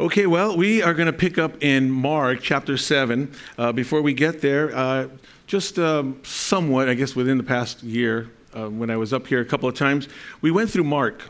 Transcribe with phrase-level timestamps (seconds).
[0.00, 3.32] Okay, well, we are going to pick up in Mark chapter 7.
[3.58, 5.08] Uh, before we get there, uh,
[5.48, 9.40] just um, somewhat, I guess, within the past year, uh, when I was up here
[9.40, 10.08] a couple of times,
[10.40, 11.22] we went through Mark.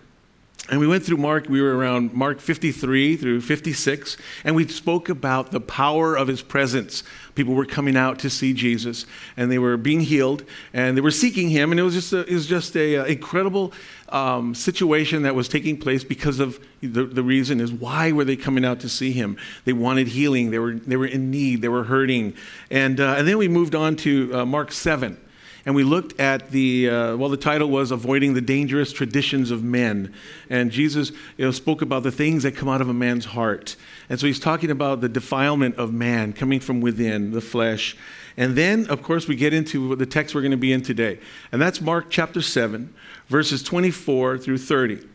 [0.71, 5.09] And we went through Mark, we were around Mark 53 through 56, and we spoke
[5.09, 7.02] about the power of his presence.
[7.34, 10.45] People were coming out to see Jesus, and they were being healed,
[10.75, 13.05] and they were seeking him, and it was just an it was just a, uh,
[13.07, 13.73] incredible
[14.11, 18.37] um, situation that was taking place because of the, the reason is why were they
[18.37, 19.39] coming out to see him?
[19.64, 22.34] They wanted healing, they were, they were in need, they were hurting.
[22.70, 25.19] And, uh, and then we moved on to uh, Mark 7
[25.67, 29.62] and we looked at the uh, well the title was avoiding the dangerous traditions of
[29.62, 30.15] men.
[30.51, 33.77] And jesus you know, spoke about the things that come out of a man's heart.
[34.09, 37.97] And so he's talking about the defilement of man coming from within the flesh.
[38.37, 41.19] And then of course we get into the text we're going to be in today.
[41.53, 42.95] And that's mark chapter 7
[43.29, 45.06] verses 24 through 30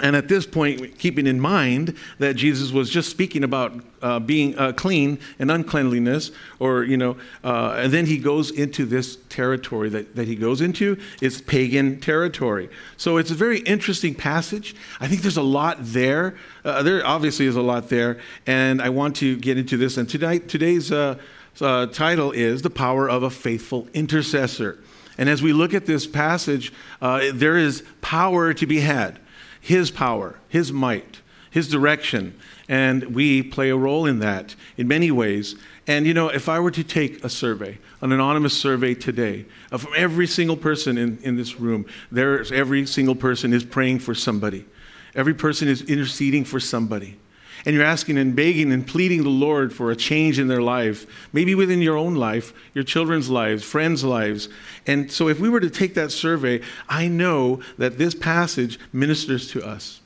[0.00, 4.58] and at this point, keeping in mind that Jesus was just speaking about uh, being
[4.58, 9.88] uh, clean and uncleanliness, or, you know, uh, and then he goes into this territory
[9.90, 10.98] that, that he goes into.
[11.20, 12.68] It's pagan territory.
[12.96, 14.74] So it's a very interesting passage.
[14.98, 16.36] I think there's a lot there.
[16.64, 18.18] Uh, there obviously is a lot there.
[18.46, 19.98] And I want to get into this.
[19.98, 21.18] And tonight, today's uh,
[21.60, 24.78] uh, title is The Power of a Faithful Intercessor.
[25.18, 29.20] And as we look at this passage, there is power to be had.
[29.62, 32.38] His power, His might, His direction.
[32.68, 35.54] And we play a role in that in many ways.
[35.86, 39.86] And you know, if I were to take a survey, an anonymous survey today, of
[39.96, 44.66] every single person in, in this room, there's every single person is praying for somebody.
[45.14, 47.18] Every person is interceding for somebody.
[47.64, 51.06] And you're asking and begging and pleading the Lord for a change in their life,
[51.32, 54.48] maybe within your own life, your children's lives, friends' lives.
[54.86, 59.48] And so, if we were to take that survey, I know that this passage ministers
[59.52, 60.00] to us.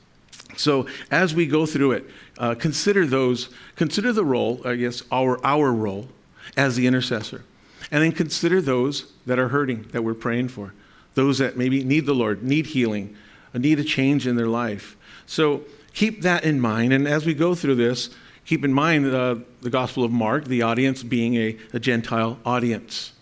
[0.55, 2.05] So, as we go through it,
[2.37, 6.09] uh, consider those, consider the role, I guess, our, our role
[6.55, 7.43] as the intercessor.
[7.91, 10.73] And then consider those that are hurting, that we're praying for,
[11.15, 13.15] those that maybe need the Lord, need healing,
[13.53, 14.95] need a change in their life.
[15.25, 15.61] So,
[15.97, 16.93] keep that in mind.
[16.93, 18.11] And as we go through this,
[18.45, 23.13] keep in mind uh, the Gospel of Mark, the audience being a, a, Gentile audience.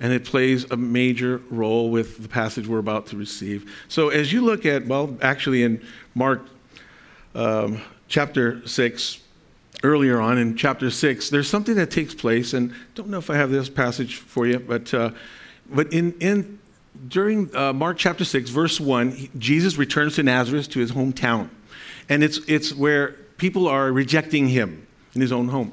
[0.00, 3.72] And it plays a major role with the passage we're about to receive.
[3.88, 5.82] So as you look at, well, actually in
[6.14, 6.42] Mark
[7.34, 9.20] um, chapter 6,
[9.82, 13.36] earlier on in chapter 6, there's something that takes place, and don't know if I
[13.36, 15.10] have this passage for you, but, uh,
[15.70, 16.58] but in, in,
[17.08, 21.48] during uh, Mark chapter 6, verse 1, Jesus returns to Nazareth, to his hometown.
[22.08, 25.72] And it's, it's where people are rejecting him in his own home.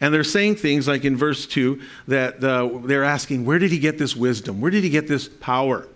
[0.00, 3.78] And they're saying things like in verse 2 that uh, they're asking, Where did he
[3.78, 4.60] get this wisdom?
[4.60, 5.88] Where did he get this power?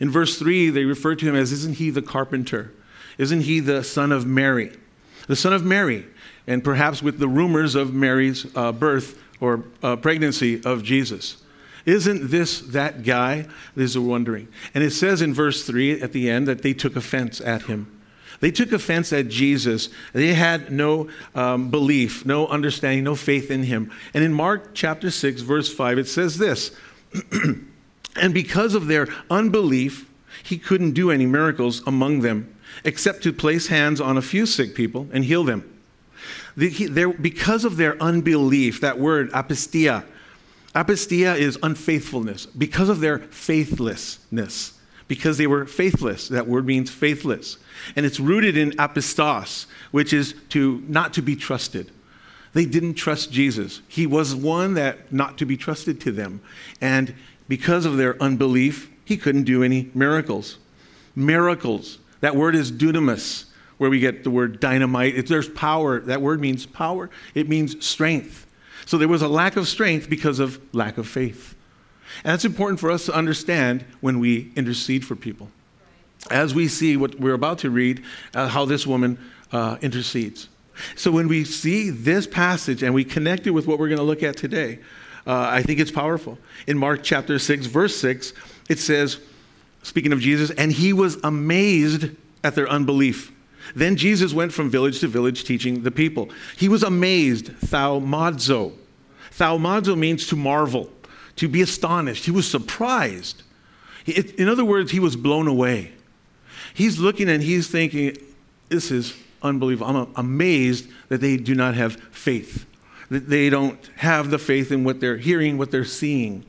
[0.00, 2.72] In verse 3, they refer to him as, Isn't he the carpenter?
[3.18, 4.72] Isn't he the son of Mary?
[5.26, 6.06] The son of Mary.
[6.46, 11.42] And perhaps with the rumors of Mary's uh, birth or uh, pregnancy of Jesus.
[11.86, 13.46] Isn't this that guy?
[13.76, 14.48] These are wondering.
[14.74, 17.93] And it says in verse 3 at the end that they took offense at him.
[18.40, 19.88] They took offense at Jesus.
[20.12, 23.90] They had no um, belief, no understanding, no faith in him.
[24.12, 26.76] And in Mark chapter 6, verse 5, it says this
[28.16, 30.08] And because of their unbelief,
[30.42, 34.74] he couldn't do any miracles among them, except to place hands on a few sick
[34.74, 35.70] people and heal them.
[36.56, 40.04] The, he, because of their unbelief, that word, apistia,
[40.74, 42.46] apistia is unfaithfulness.
[42.46, 44.73] Because of their faithlessness,
[45.08, 46.28] because they were faithless.
[46.28, 47.58] That word means faithless.
[47.96, 51.90] And it's rooted in apistos, which is to not to be trusted.
[52.52, 53.82] They didn't trust Jesus.
[53.88, 56.40] He was one that not to be trusted to them.
[56.80, 57.14] And
[57.48, 60.58] because of their unbelief, he couldn't do any miracles.
[61.16, 61.98] Miracles.
[62.20, 65.16] That word is dunamis, where we get the word dynamite.
[65.16, 67.10] If there's power, that word means power.
[67.34, 68.46] It means strength.
[68.86, 71.54] So there was a lack of strength because of lack of faith.
[72.22, 75.50] And that's important for us to understand when we intercede for people.
[76.30, 78.02] As we see what we're about to read,
[78.34, 79.18] uh, how this woman
[79.52, 80.48] uh, intercedes.
[80.96, 84.04] So when we see this passage and we connect it with what we're going to
[84.04, 84.78] look at today,
[85.26, 86.38] uh, I think it's powerful.
[86.66, 88.32] In Mark chapter 6, verse 6,
[88.68, 89.20] it says,
[89.82, 92.10] speaking of Jesus, and he was amazed
[92.42, 93.32] at their unbelief.
[93.74, 96.28] Then Jesus went from village to village teaching the people.
[96.56, 98.72] He was amazed, thaumazo.
[99.30, 100.90] Thaumazo means to marvel
[101.36, 102.24] to be astonished.
[102.24, 103.42] He was surprised.
[104.06, 105.92] In other words, he was blown away.
[106.74, 108.16] He's looking and he's thinking,
[108.68, 109.90] this is unbelievable.
[109.90, 112.66] I'm amazed that they do not have faith,
[113.10, 116.44] that they don't have the faith in what they're hearing, what they're seeing.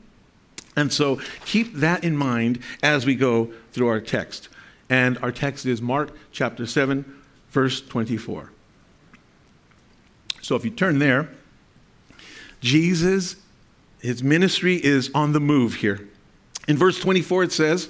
[0.76, 4.48] And so keep that in mind as we go through our text.
[4.90, 7.04] And our text is Mark chapter 7,
[7.50, 8.52] verse 24.
[10.42, 11.28] So if you turn there,
[12.60, 13.36] Jesus,
[14.00, 16.08] his ministry is on the move here.
[16.68, 17.88] In verse 24, it says,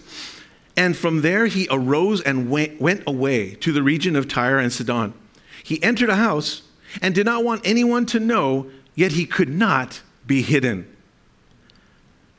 [0.77, 4.73] And from there he arose and went, went away to the region of Tyre and
[4.73, 5.15] Sidon.
[5.63, 6.63] He entered a house
[7.03, 10.95] and did not want anyone to know, yet he could not be hidden.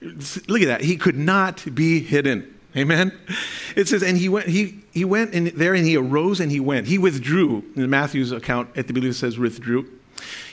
[0.02, 0.82] Look at that.
[0.82, 2.54] He could not be hidden.
[2.76, 3.12] Amen.
[3.76, 6.60] It says, and he went, he, he went in there and he arose and he
[6.60, 6.88] went.
[6.88, 7.64] He withdrew.
[7.76, 9.90] In Matthew's account, at the beginning it says withdrew.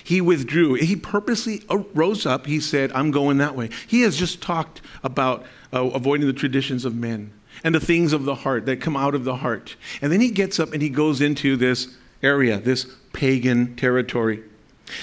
[0.02, 0.74] He withdrew.
[0.74, 2.46] He purposely rose up.
[2.46, 3.70] He said, I'm going that way.
[3.86, 7.32] He has just talked about uh, avoiding the traditions of men
[7.62, 9.76] and the things of the heart that come out of the heart.
[10.02, 14.42] And then he gets up and he goes into this area, this pagan territory.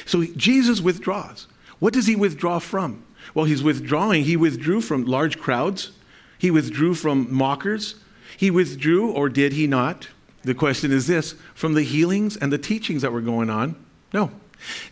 [0.06, 1.48] So Jesus withdraws.
[1.80, 3.04] What does he withdraw from?
[3.34, 4.26] Well, he's withdrawing.
[4.26, 5.92] He withdrew from large crowds,
[6.38, 7.96] he withdrew from mockers,
[8.38, 10.10] he withdrew, or did he not?
[10.44, 13.76] The question is this from the healings and the teachings that were going on?
[14.14, 14.32] No.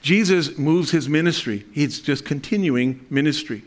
[0.02, 3.64] Jesus moves his ministry, he's just continuing ministry.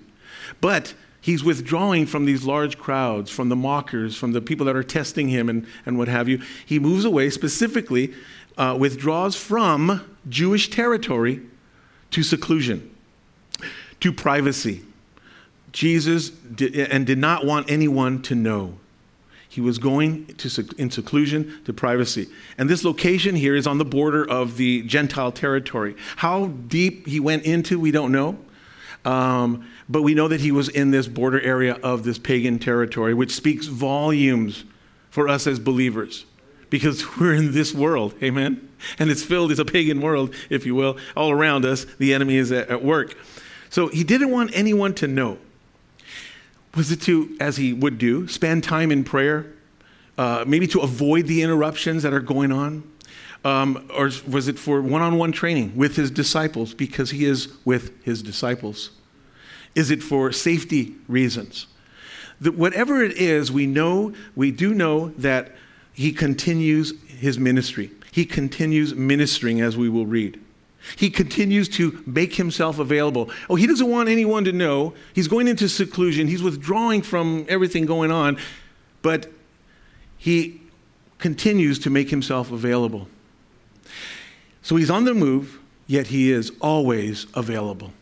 [0.60, 4.82] But he's withdrawing from these large crowds, from the mockers, from the people that are
[4.82, 6.42] testing him and, and what have you.
[6.66, 8.12] He moves away, specifically,
[8.58, 11.40] uh, withdraws from Jewish territory
[12.10, 12.94] to seclusion,
[14.00, 14.82] to privacy.
[15.72, 18.78] Jesus did, and did not want anyone to know.
[19.52, 22.26] He was going to, in seclusion to privacy.
[22.56, 25.94] And this location here is on the border of the Gentile territory.
[26.16, 28.38] How deep he went into, we don't know.
[29.04, 33.12] Um, but we know that he was in this border area of this pagan territory,
[33.12, 34.64] which speaks volumes
[35.10, 36.24] for us as believers
[36.70, 38.70] because we're in this world, amen?
[38.98, 40.96] And it's filled, it's a pagan world, if you will.
[41.14, 43.18] All around us, the enemy is at, at work.
[43.68, 45.36] So he didn't want anyone to know
[46.74, 49.52] was it to, as he would do, spend time in prayer,
[50.16, 52.82] uh, maybe to avoid the interruptions that are going on?
[53.44, 57.52] Um, or was it for one on one training with his disciples because he is
[57.64, 58.90] with his disciples?
[59.74, 61.66] Is it for safety reasons?
[62.40, 65.52] The, whatever it is, we know, we do know that
[65.92, 67.90] he continues his ministry.
[68.12, 70.40] He continues ministering as we will read.
[70.96, 73.30] He continues to make himself available.
[73.48, 74.94] Oh, he doesn't want anyone to know.
[75.14, 76.26] He's going into seclusion.
[76.26, 78.38] He's withdrawing from everything going on,
[79.00, 79.30] but
[80.18, 80.60] he
[81.18, 83.08] continues to make himself available.
[84.62, 87.92] So he's on the move, yet he is always available.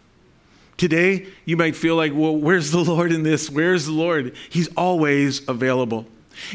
[0.77, 3.51] Today, you might feel like, well, where's the Lord in this?
[3.51, 4.35] Where's the Lord?
[4.49, 6.07] He's always available.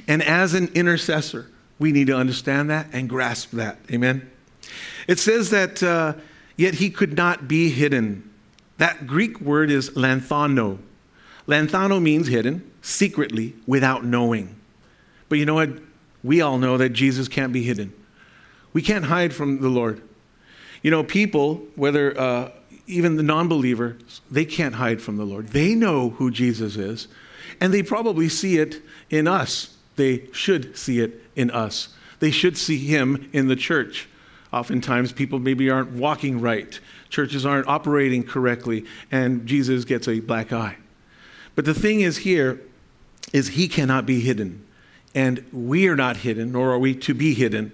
[0.08, 3.78] And as an intercessor, we need to understand that and grasp that.
[3.92, 4.32] Amen.
[5.08, 6.14] It says that, uh,
[6.58, 8.30] yet he could not be hidden.
[8.78, 10.80] That Greek word is lanthano.
[11.48, 14.56] Lanthano means hidden, secretly, without knowing.
[15.30, 15.70] But you know what?
[16.24, 17.94] We all know that Jesus can't be hidden.
[18.74, 20.02] We can't hide from the Lord.
[20.82, 22.52] You know, people, whether uh,
[22.88, 25.50] even the non believers, they can't hide from the Lord.
[25.50, 27.08] They know who Jesus is,
[27.62, 29.76] and they probably see it in us.
[29.96, 31.90] They should see it in us.
[32.20, 34.10] They should see him in the church.
[34.56, 36.80] Oftentimes, people maybe aren't walking right,
[37.10, 40.78] churches aren't operating correctly, and Jesus gets a black eye.
[41.56, 42.62] But the thing is here
[43.34, 44.66] is he cannot be hidden.
[45.14, 47.74] And we are not hidden, nor are we to be hidden.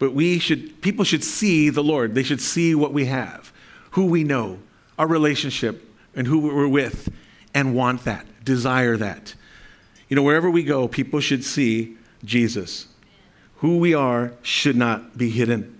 [0.00, 2.16] But we should people should see the Lord.
[2.16, 3.52] They should see what we have,
[3.92, 4.58] who we know,
[4.98, 7.08] our relationship, and who we're with,
[7.54, 9.36] and want that, desire that.
[10.08, 12.88] You know, wherever we go, people should see Jesus.
[13.58, 15.75] Who we are should not be hidden.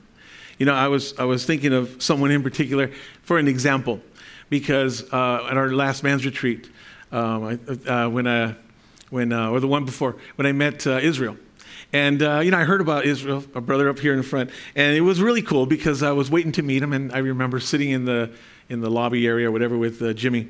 [0.59, 2.91] You know, I was, I was thinking of someone in particular
[3.23, 4.01] for an example,
[4.49, 6.71] because uh, at our last man's retreat,
[7.13, 8.55] um, I, uh, when, I,
[9.11, 11.37] when uh, or the one before, when I met uh, Israel.
[11.93, 14.97] And, uh, you know, I heard about Israel, a brother up here in front, and
[14.97, 17.91] it was really cool because I was waiting to meet him, and I remember sitting
[17.91, 18.31] in the,
[18.69, 20.49] in the lobby area or whatever with uh, Jimmy,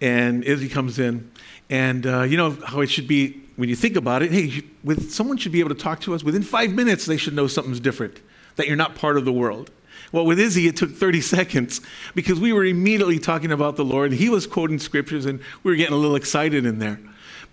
[0.00, 1.30] and Izzy comes in,
[1.68, 5.36] and you know how it should be when you think about it, hey, with, someone
[5.36, 8.20] should be able to talk to us within five minutes, they should know something's different
[8.58, 9.70] that you're not part of the world.
[10.12, 11.80] Well, with Izzy, it took 30 seconds
[12.14, 14.12] because we were immediately talking about the Lord.
[14.12, 17.00] He was quoting scriptures and we were getting a little excited in there.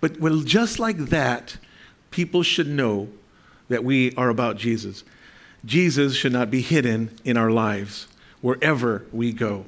[0.00, 1.56] But when, just like that,
[2.10, 3.08] people should know
[3.68, 5.04] that we are about Jesus.
[5.64, 8.08] Jesus should not be hidden in our lives
[8.40, 9.64] wherever we go.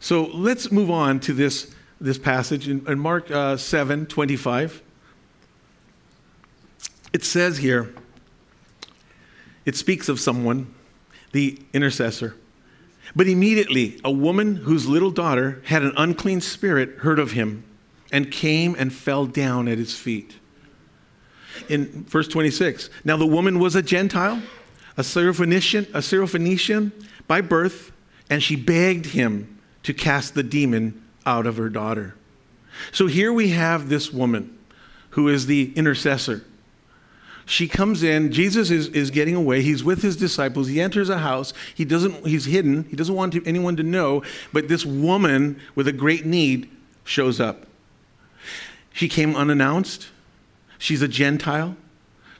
[0.00, 4.82] So let's move on to this, this passage in, in Mark uh, 7 25.
[7.12, 7.94] It says here,
[9.64, 10.72] it speaks of someone,
[11.32, 12.36] the intercessor.
[13.14, 17.64] But immediately, a woman whose little daughter had an unclean spirit heard of him
[18.10, 20.36] and came and fell down at his feet.
[21.68, 24.42] In verse 26, now the woman was a Gentile,
[24.96, 26.92] a Syrophoenician, a Syrophoenician
[27.26, 27.92] by birth.
[28.30, 32.14] and she begged him to cast the demon out of her daughter.
[32.90, 34.58] So here we have this woman
[35.10, 36.42] who is the intercessor.
[37.46, 39.60] She comes in, Jesus is, is getting away.
[39.60, 40.68] He's with his disciples.
[40.68, 41.52] He enters a house.
[41.74, 42.84] He doesn't, he's hidden.
[42.84, 44.22] He doesn't want to, anyone to know.
[44.52, 46.70] But this woman with a great need
[47.04, 47.66] shows up.
[48.92, 50.08] She came unannounced.
[50.78, 51.76] She's a Gentile.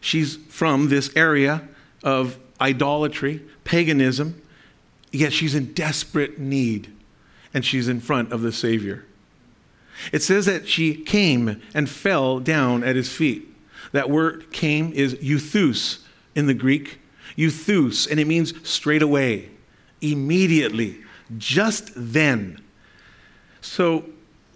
[0.00, 1.68] She's from this area
[2.02, 4.40] of idolatry, paganism,
[5.12, 6.92] yet she's in desperate need
[7.52, 9.04] and she's in front of the Savior.
[10.12, 13.53] It says that she came and fell down at his feet.
[13.94, 16.00] That word came is euthus
[16.34, 16.98] in the Greek.
[17.36, 19.50] Euthus, and it means straight away,
[20.00, 20.98] immediately,
[21.38, 22.60] just then.
[23.60, 24.04] So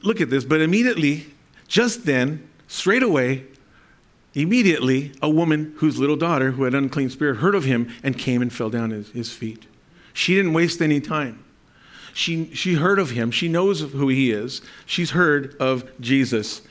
[0.03, 1.29] look at this, but immediately,
[1.69, 3.45] just then, straight away,
[4.35, 8.43] immediately, a woman whose little daughter, who had unclean spirit, heard of him and came
[8.43, 9.67] and fell down at his feet.
[10.13, 11.45] She didn't waste any time.
[12.13, 13.31] She, she heard of him.
[13.31, 14.63] She knows who he is.
[14.85, 16.63] She's heard of Jesus.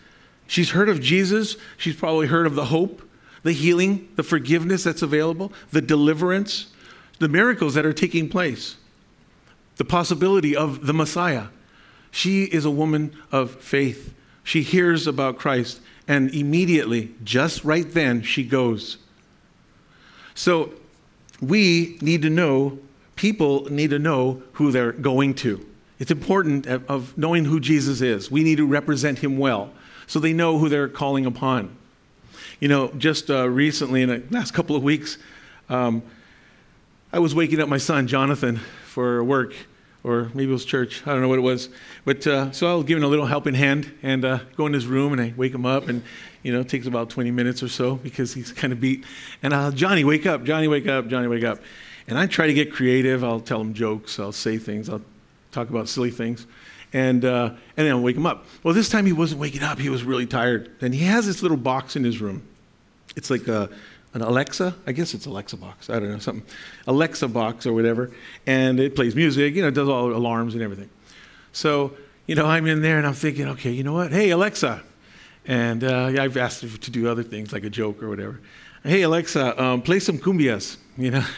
[0.47, 1.57] She's heard of Jesus.
[1.77, 3.01] She's probably heard of the hope,
[3.43, 6.67] the healing, the forgiveness that's available, the deliverance,
[7.19, 8.77] the miracles that are taking place,
[9.75, 11.47] the possibility of the Messiah.
[12.11, 14.13] She is a woman of faith.
[14.43, 18.97] She hears about Christ, and immediately, just right then, she goes.
[20.33, 20.71] So
[21.41, 22.79] we need to know
[23.17, 25.65] people need to know who they're going to.
[25.99, 28.31] It's important of knowing who Jesus is.
[28.31, 29.71] We need to represent him well
[30.07, 31.75] so they know who they're calling upon.
[32.59, 35.17] You know, just uh, recently, in the last couple of weeks,
[35.69, 36.01] um,
[37.13, 39.53] I was waking up my son, Jonathan, for work,
[40.03, 41.03] or maybe it was church.
[41.05, 41.69] I don't know what it was.
[42.03, 44.87] But uh, so I was giving a little helping hand and uh, go in his
[44.87, 46.01] room and I wake him up, and
[46.41, 49.05] you know, it takes about 20 minutes or so because he's kind of beat.
[49.43, 50.43] And uh, Johnny, wake up!
[50.43, 51.07] Johnny, wake up!
[51.07, 51.59] Johnny, wake up!
[52.07, 53.23] And I try to get creative.
[53.23, 54.19] I'll tell him jokes.
[54.19, 54.89] I'll say things.
[54.89, 55.01] I'll
[55.51, 56.47] talk about silly things.
[56.93, 58.45] And, uh, and then I'll wake him up.
[58.63, 59.77] Well, this time he wasn't waking up.
[59.79, 60.71] He was really tired.
[60.81, 62.43] And he has this little box in his room.
[63.15, 63.69] It's like a,
[64.13, 64.75] an Alexa.
[64.85, 65.89] I guess it's Alexa box.
[65.89, 66.45] I don't know, something.
[66.87, 68.11] Alexa box or whatever.
[68.45, 70.89] And it plays music, you know, it does all alarms and everything.
[71.51, 71.93] So,
[72.25, 74.11] you know, I'm in there and I'm thinking, okay, you know what?
[74.11, 74.83] Hey, Alexa.
[75.45, 78.39] And uh, I've asked her to do other things like a joke or whatever.
[78.87, 81.25] Hey, Alexa, um, play some cumbias, you know.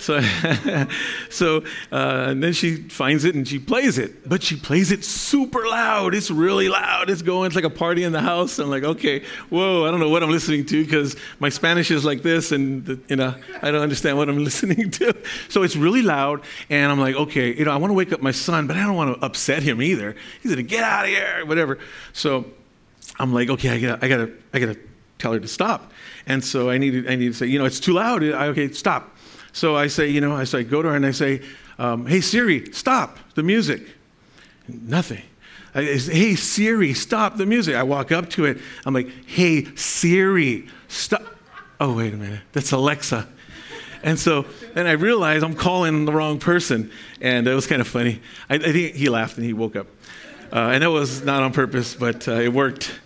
[0.00, 0.18] So,
[1.30, 1.58] so
[1.92, 5.66] uh, and then she finds it and she plays it, but she plays it super
[5.66, 6.14] loud.
[6.14, 7.10] It's really loud.
[7.10, 7.48] It's going.
[7.48, 8.58] It's like a party in the house.
[8.58, 12.02] I'm like, okay, whoa, I don't know what I'm listening to because my Spanish is
[12.02, 15.14] like this, and the, you know, I don't understand what I'm listening to.
[15.50, 18.22] So it's really loud, and I'm like, okay, you know, I want to wake up
[18.22, 20.16] my son, but I don't want to upset him either.
[20.42, 21.76] He's gonna get out of here, whatever.
[22.14, 22.46] So
[23.18, 24.78] I'm like, okay, I gotta, I gotta, I gotta
[25.18, 25.92] tell her to stop.
[26.30, 28.22] And so I need to, I need to say, you know, it's too loud.
[28.22, 29.16] I, okay, stop.
[29.52, 31.42] So I say, you know, I say, go to her and I say,
[31.76, 33.82] um, hey Siri, stop the music.
[34.68, 35.24] Nothing.
[35.74, 37.74] I say, hey Siri, stop the music.
[37.74, 38.58] I walk up to it.
[38.86, 41.22] I'm like, hey Siri, stop.
[41.80, 42.42] Oh, wait a minute.
[42.52, 43.26] That's Alexa.
[44.04, 46.92] And so then I realize I'm calling the wrong person.
[47.20, 48.22] And it was kind of funny.
[48.48, 49.88] I, I think he laughed and he woke up.
[50.52, 53.00] Uh, and it was not on purpose, but uh, it worked.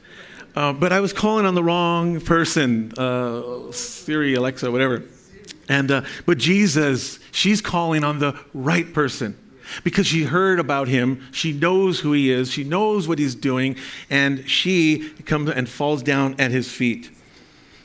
[0.54, 5.02] Uh, but I was calling on the wrong person, uh, Siri, Alexa, whatever.
[5.68, 9.36] And uh, but Jesus, she's calling on the right person
[9.82, 11.26] because she heard about him.
[11.32, 12.50] She knows who he is.
[12.50, 13.76] She knows what he's doing,
[14.10, 17.10] and she comes and falls down at his feet.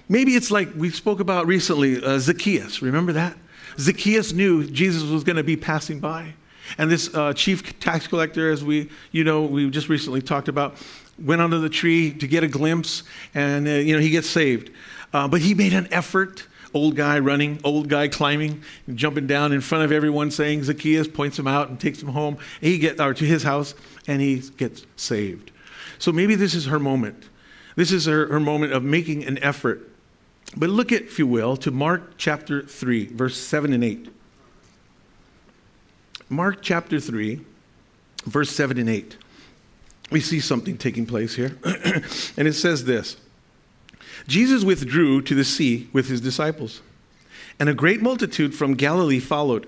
[0.08, 2.82] Maybe it's like we spoke about recently, uh, Zacchaeus.
[2.82, 3.38] Remember that?
[3.80, 6.34] Zacchaeus knew Jesus was going to be passing by.
[6.78, 10.76] And this uh, chief tax collector, as we, you know, we just recently talked about,
[11.22, 14.72] went under the tree to get a glimpse, and uh, you know he gets saved.
[15.14, 16.46] Uh, but he made an effort.
[16.72, 18.62] Old guy running, old guy climbing,
[18.94, 22.38] jumping down in front of everyone, saying Zacchaeus points him out and takes him home.
[22.62, 23.74] He gets or to his house,
[24.08, 25.50] and he gets saved.
[25.98, 27.24] So maybe this is her moment.
[27.76, 29.90] This is her, her moment of making an effort.
[30.56, 34.10] But look at, if you will, to Mark chapter 3, verse 7 and 8.
[36.30, 37.42] Mark chapter 3,
[38.26, 39.18] verse 7 and 8
[40.12, 41.58] we see something taking place here.
[42.38, 43.18] and it says this
[44.28, 46.82] Jesus withdrew to the sea with his disciples,
[47.60, 49.68] and a great multitude from Galilee followed,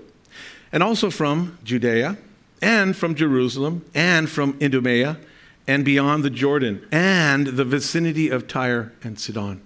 [0.72, 2.16] and also from Judea,
[2.60, 5.18] and from Jerusalem, and from Idumea,
[5.66, 9.60] and beyond the Jordan, and the vicinity of Tyre and Sidon.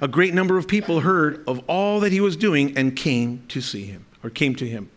[0.00, 3.60] A great number of people heard of all that he was doing and came to
[3.60, 4.90] see him, or came to him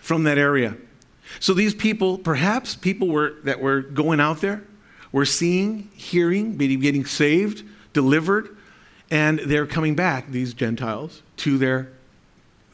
[0.00, 0.76] from that area.
[1.40, 4.64] So these people, perhaps people were, that were going out there,
[5.12, 8.56] were seeing, hearing, getting saved, delivered,
[9.10, 11.90] and they're coming back, these Gentiles, to their,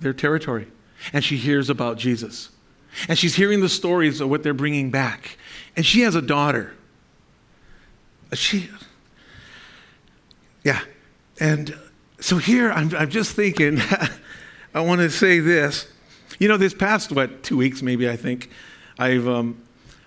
[0.01, 0.67] their territory.
[1.13, 2.51] And she hears about Jesus.
[3.09, 5.39] And she's hearing the stories of what they're bringing back.
[5.77, 6.75] And she has a daughter.
[8.33, 8.69] She,
[10.65, 10.81] yeah.
[11.39, 11.77] And
[12.21, 13.81] so here I'm, I'm just thinking,
[14.75, 15.87] I want to say this.
[16.39, 18.51] You know, this past, what, two weeks maybe, I think,
[18.99, 19.63] I've um,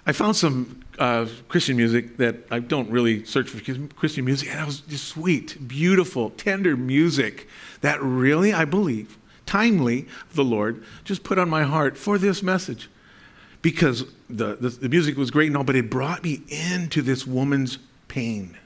[0.08, 3.60] I found some uh, Christian music that I don't really search for
[3.96, 7.48] Christian music, and it was just sweet, beautiful, tender music
[7.82, 12.90] that really, I believe, timely, the Lord just put on my heart for this message.
[13.62, 17.28] Because the, the, the music was great and all, but it brought me into this
[17.28, 18.58] woman's pain.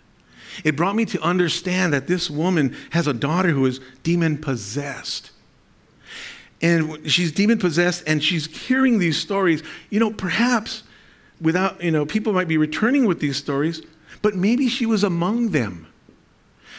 [0.63, 5.31] It brought me to understand that this woman has a daughter who is demon possessed.
[6.61, 9.63] And she's demon possessed and she's hearing these stories.
[9.89, 10.83] You know, perhaps
[11.39, 13.81] without, you know, people might be returning with these stories,
[14.21, 15.87] but maybe she was among them.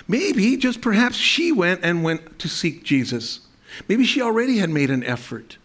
[0.06, 3.40] Maybe just perhaps she went and went to seek Jesus.
[3.88, 5.58] Maybe she already had made an effort.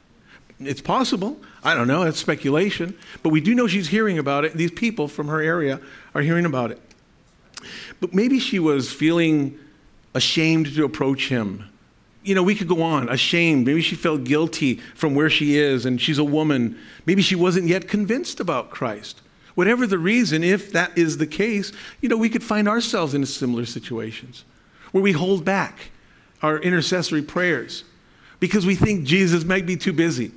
[0.59, 1.39] It's possible.
[1.63, 2.03] I don't know.
[2.03, 2.97] That's speculation.
[3.21, 4.53] But we do know she's hearing about it.
[4.53, 5.79] These people from her area
[6.15, 6.81] are hearing about it.
[7.99, 9.59] But maybe she was feeling
[10.13, 11.69] ashamed to approach him
[12.27, 13.65] you know, we could go on, ashamed.
[13.65, 16.77] Maybe she felt guilty from where she is and she's a woman.
[17.05, 19.21] Maybe she wasn't yet convinced about Christ.
[19.55, 23.25] Whatever the reason, if that is the case, you know, we could find ourselves in
[23.25, 24.43] similar situations
[24.91, 25.89] where we hold back
[26.41, 27.85] our intercessory prayers
[28.41, 30.31] because we think Jesus might be too busy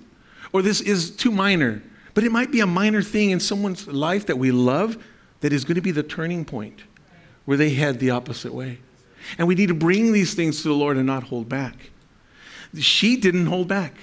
[0.52, 1.82] or this is too minor.
[2.14, 4.96] But it might be a minor thing in someone's life that we love
[5.40, 6.84] that is going to be the turning point
[7.46, 8.78] where they head the opposite way.
[9.38, 11.90] And we need to bring these things to the Lord and not hold back.
[12.78, 13.94] She didn't hold back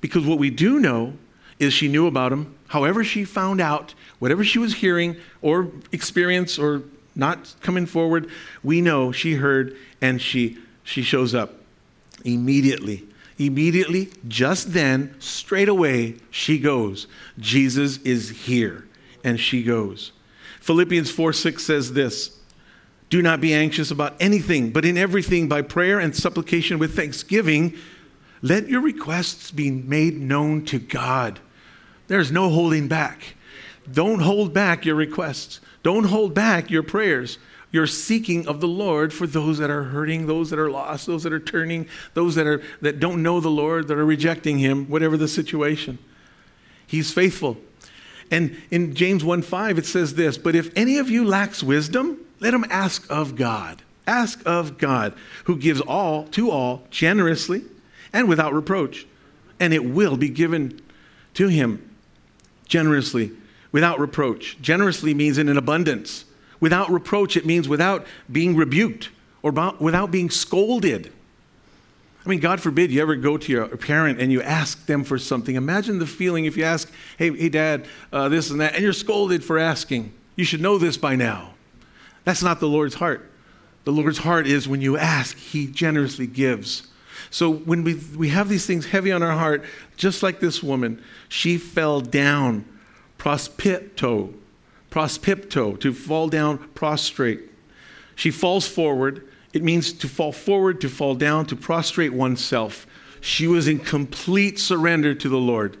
[0.00, 1.14] because what we do know
[1.58, 2.54] is she knew about him.
[2.68, 6.82] However, she found out, whatever she was hearing or experience or
[7.14, 8.30] not coming forward,
[8.62, 11.54] we know she heard and she, she shows up
[12.24, 13.04] immediately.
[13.38, 17.06] Immediately, just then, straight away, she goes.
[17.38, 18.86] Jesus is here.
[19.22, 20.12] And she goes.
[20.60, 22.37] Philippians 4 6 says this
[23.10, 27.74] do not be anxious about anything, but in everything, by prayer and supplication with thanksgiving,
[28.42, 31.40] let your requests be made known to God.
[32.06, 33.34] There's no holding back.
[33.90, 35.60] Don't hold back your requests.
[35.82, 37.38] Don't hold back your prayers.
[37.70, 41.22] Your seeking of the Lord for those that are hurting, those that are lost, those
[41.24, 44.86] that are turning, those that are that don't know the Lord, that are rejecting him,
[44.86, 45.98] whatever the situation.
[46.86, 47.58] He's faithful.
[48.30, 52.18] And in James 1 5, it says this, "But if any of you lacks wisdom,
[52.40, 53.82] let him ask of God.
[54.06, 57.62] Ask of God, who gives all to all generously
[58.12, 59.06] and without reproach,
[59.60, 60.80] and it will be given
[61.34, 61.94] to him
[62.66, 63.32] generously,
[63.70, 64.58] without reproach.
[64.60, 66.24] Generously means in an abundance.
[66.60, 69.10] Without reproach, it means without being rebuked
[69.42, 71.12] or without being scolded.
[72.24, 75.18] I mean, God forbid you ever go to your parent and you ask them for
[75.18, 75.54] something.
[75.54, 78.92] Imagine the feeling if you ask, hey, hey dad, uh, this and that, and you're
[78.92, 80.12] scolded for asking.
[80.36, 81.54] You should know this by now.
[82.24, 83.30] That's not the Lord's heart.
[83.84, 86.88] The Lord's heart is when you ask, He generously gives.
[87.30, 89.64] So when we, we have these things heavy on our heart,
[89.96, 92.64] just like this woman, she fell down,
[93.18, 94.34] prospipto,
[94.90, 97.40] prospipto, to fall down prostrate.
[98.14, 99.26] She falls forward.
[99.52, 102.86] It means to fall forward, to fall down, to prostrate oneself.
[103.20, 105.76] She was in complete surrender to the Lord.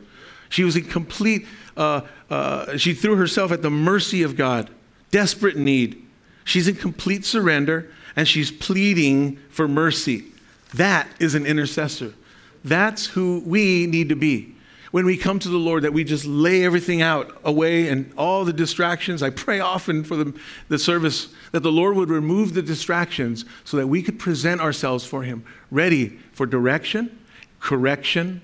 [0.48, 1.46] She was in complete,
[1.76, 4.70] uh, uh, she threw herself at the mercy of God,
[5.10, 6.04] desperate need.
[6.48, 10.24] She's in complete surrender and she's pleading for mercy.
[10.72, 12.14] That is an intercessor.
[12.64, 14.54] That's who we need to be.
[14.90, 18.46] When we come to the Lord, that we just lay everything out away and all
[18.46, 19.22] the distractions.
[19.22, 20.34] I pray often for the,
[20.68, 25.04] the service that the Lord would remove the distractions so that we could present ourselves
[25.04, 27.18] for Him, ready for direction,
[27.60, 28.40] correction,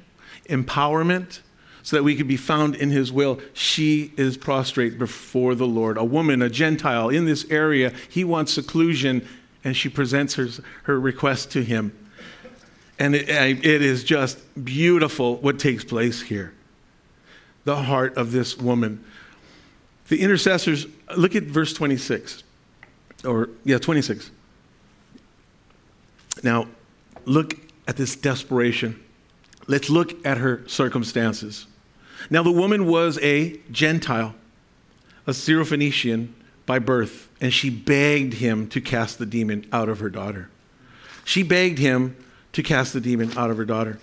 [0.51, 1.41] empowerment,
[1.85, 3.39] so that we could be found in his will.
[3.53, 5.99] She is prostrate before the Lord.
[5.99, 9.29] A woman, a Gentile in this area, he wants seclusion,
[9.63, 10.49] and she presents her,
[10.85, 11.97] her request to him.
[12.99, 16.55] And it, it is just beautiful what takes place here.
[17.65, 19.05] The heart of this woman.
[20.09, 22.45] The intercessors, look at verse 26.
[23.27, 24.31] Or, yeah, 26.
[26.43, 26.67] Now,
[27.27, 29.03] look at this desperation.
[29.67, 31.67] Let's look at her circumstances.
[32.31, 34.35] Now, the woman was a Gentile,
[35.27, 36.29] a Syrophoenician
[36.67, 40.51] by birth, and she begged him to cast the demon out of her daughter.
[41.25, 42.17] She begged him
[42.53, 43.99] to cast the demon out of her daughter.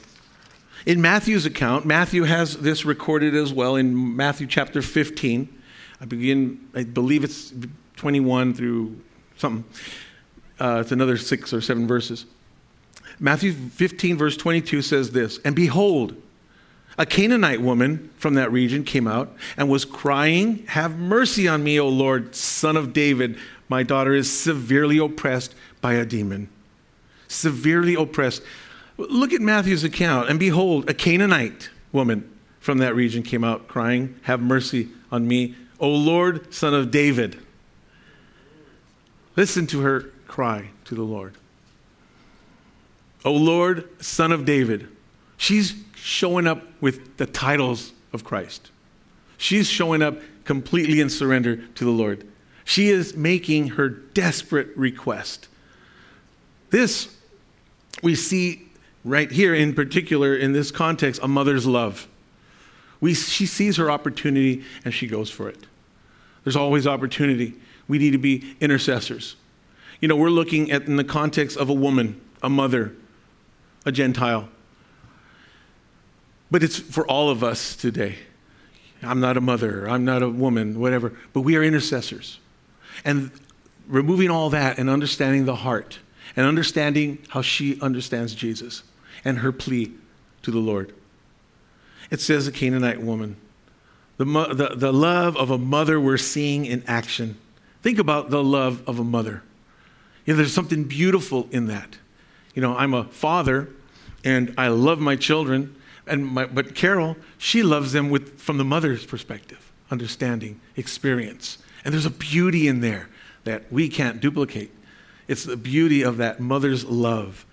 [0.85, 5.47] In Matthew's account, Matthew has this recorded as well in Matthew chapter 15.
[5.99, 7.53] I begin, I believe it's
[7.97, 8.99] 21 through
[9.37, 9.63] something.
[10.59, 12.25] Uh, it's another six or seven verses.
[13.19, 16.15] Matthew 15, verse 22 says this And behold,
[16.97, 21.79] A Canaanite woman from that region came out and was crying, Have mercy on me,
[21.79, 23.37] O Lord, son of David.
[23.69, 26.49] My daughter is severely oppressed by a demon.
[27.27, 28.43] Severely oppressed.
[28.97, 34.19] Look at Matthew's account, and behold, a Canaanite woman from that region came out crying,
[34.23, 37.39] Have mercy on me, O Lord, son of David.
[39.35, 41.35] Listen to her cry to the Lord.
[43.23, 44.87] O Lord, son of David.
[45.37, 48.71] She's showing up with the titles of Christ.
[49.37, 52.27] She's showing up completely in surrender to the Lord.
[52.65, 55.47] She is making her desperate request.
[56.71, 57.15] This
[58.01, 58.67] we see
[59.03, 62.07] right here in particular in this context a mother's love.
[62.99, 65.65] We, she sees her opportunity and she goes for it.
[66.43, 67.53] There's always opportunity.
[67.87, 69.35] We need to be intercessors.
[69.99, 72.95] You know, we're looking at in the context of a woman, a mother,
[73.85, 74.49] a Gentile.
[76.51, 78.17] But it's for all of us today.
[79.01, 82.39] I'm not a mother, I'm not a woman, whatever, but we are intercessors.
[83.03, 83.31] And
[83.87, 85.97] removing all that and understanding the heart
[86.35, 88.83] and understanding how she understands Jesus
[89.25, 89.91] and her plea
[90.43, 90.93] to the Lord.
[92.09, 93.37] It says a Canaanite woman.
[94.17, 97.37] The, the, the love of a mother we're seeing in action.
[97.81, 99.41] Think about the love of a mother.
[100.25, 101.97] You know, there's something beautiful in that.
[102.53, 103.69] You know, I'm a father
[104.23, 105.75] and I love my children,
[106.11, 111.57] and my, but Carol, she loves them with, from the mother's perspective, understanding, experience.
[111.83, 113.09] And there's a beauty in there
[113.45, 114.71] that we can't duplicate.
[115.27, 117.45] It's the beauty of that mother's love.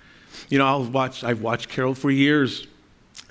[0.51, 2.66] You know, I've watched Carol for years,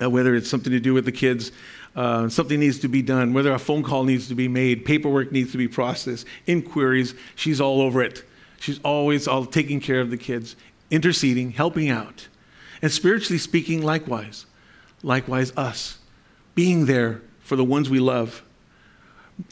[0.02, 1.52] uh, whether it's something to do with the kids,
[1.94, 5.32] uh, something needs to be done, whether a phone call needs to be made, paperwork
[5.32, 8.24] needs to be processed, inquiries, she's all over it.
[8.60, 10.56] She's always all taking care of the kids,
[10.90, 12.28] interceding, helping out.
[12.82, 14.46] And spiritually speaking, likewise.
[15.02, 15.98] Likewise, us.
[16.54, 18.42] Being there for the ones we love.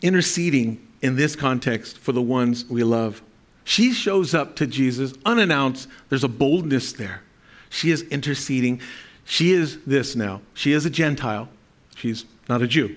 [0.03, 3.23] Interceding in this context for the ones we love.
[3.65, 5.89] She shows up to Jesus unannounced.
[6.09, 7.23] There's a boldness there.
[7.69, 8.81] She is interceding.
[9.25, 10.41] She is this now.
[10.55, 11.49] She is a Gentile.
[11.97, 12.97] She's not a Jew.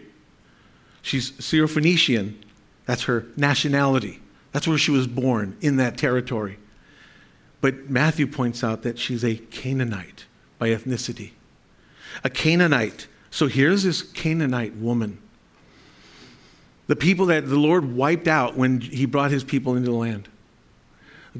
[1.01, 2.35] She's Syrophoenician.
[2.85, 4.21] That's her nationality.
[4.51, 6.57] That's where she was born, in that territory.
[7.61, 10.25] But Matthew points out that she's a Canaanite
[10.57, 11.31] by ethnicity.
[12.23, 13.07] A Canaanite.
[13.31, 15.19] So here's this Canaanite woman.
[16.87, 20.27] The people that the Lord wiped out when he brought his people into the land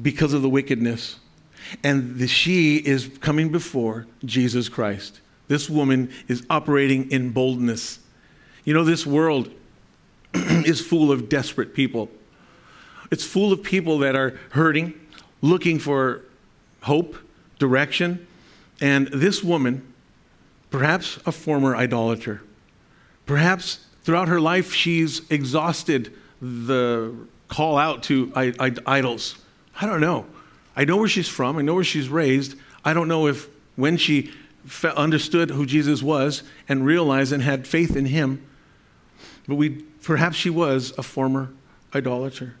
[0.00, 1.18] because of the wickedness.
[1.82, 5.20] And the, she is coming before Jesus Christ.
[5.48, 7.98] This woman is operating in boldness.
[8.64, 9.50] You know, this world
[10.34, 12.08] is full of desperate people.
[13.10, 14.94] It's full of people that are hurting,
[15.42, 16.22] looking for
[16.82, 17.16] hope,
[17.58, 18.26] direction.
[18.80, 19.89] And this woman,
[20.70, 22.42] perhaps a former idolater,
[23.26, 27.14] perhaps throughout her life she's exhausted the
[27.48, 28.32] call out to
[28.86, 29.36] idols.
[29.80, 30.26] I don't know.
[30.76, 32.56] I know where she's from, I know where she's raised.
[32.84, 34.32] I don't know if when she
[34.96, 38.44] understood who Jesus was and realized and had faith in him,
[39.46, 39.70] but we
[40.02, 41.50] perhaps she was a former
[41.94, 42.54] idolater.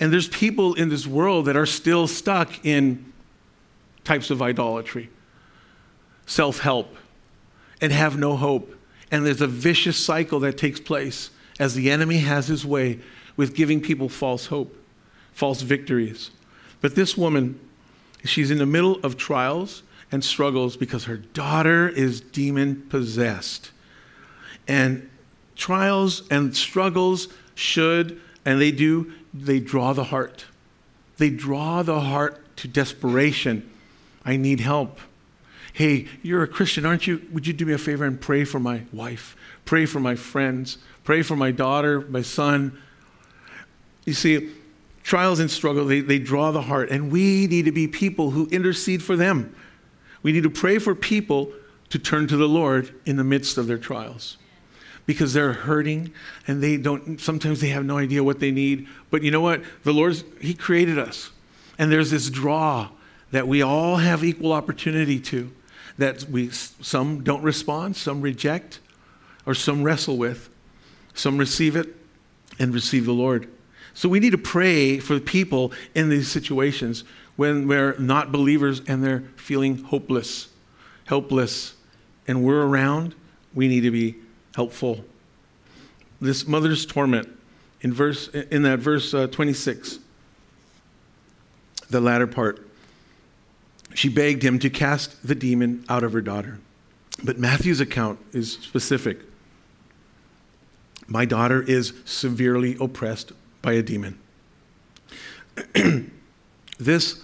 [0.00, 3.12] And there's people in this world that are still stuck in
[4.04, 5.10] types of idolatry,
[6.26, 6.96] self help,
[7.80, 8.74] and have no hope.
[9.10, 13.00] And there's a vicious cycle that takes place as the enemy has his way
[13.36, 14.76] with giving people false hope,
[15.32, 16.30] false victories.
[16.80, 17.60] But this woman,
[18.24, 23.70] she's in the middle of trials and struggles because her daughter is demon possessed.
[24.68, 25.08] And
[25.54, 30.46] trials and struggles should, and they do, they draw the heart.
[31.18, 33.68] They draw the heart to desperation.
[34.24, 34.98] I need help.
[35.76, 37.20] Hey, you're a Christian, aren't you?
[37.32, 39.36] Would you do me a favor and pray for my wife?
[39.66, 40.78] Pray for my friends.
[41.04, 42.80] Pray for my daughter, my son.
[44.06, 44.52] You see,
[45.02, 48.48] trials and struggle, they, they draw the heart, and we need to be people who
[48.48, 49.54] intercede for them.
[50.22, 51.52] We need to pray for people
[51.90, 54.38] to turn to the Lord in the midst of their trials
[55.04, 56.10] because they're hurting
[56.46, 59.62] and they don't sometimes they have no idea what they need but you know what
[59.84, 61.30] the lord's he created us
[61.78, 62.88] and there's this draw
[63.30, 65.52] that we all have equal opportunity to
[65.98, 68.80] that we some don't respond some reject
[69.44, 70.48] or some wrestle with
[71.14, 71.94] some receive it
[72.58, 73.48] and receive the lord
[73.94, 77.04] so we need to pray for the people in these situations
[77.36, 80.48] when we're not believers and they're feeling hopeless
[81.06, 81.74] helpless
[82.28, 83.14] and we're around
[83.56, 84.16] we need to be
[84.54, 85.04] helpful.
[86.20, 87.28] This mother's torment
[87.80, 89.98] in verse in that verse uh, 26,
[91.90, 92.65] the latter part.
[93.96, 96.58] She begged him to cast the demon out of her daughter.
[97.24, 99.20] But Matthew's account is specific.
[101.06, 103.32] My daughter is severely oppressed
[103.62, 104.18] by a demon.
[106.78, 107.22] this,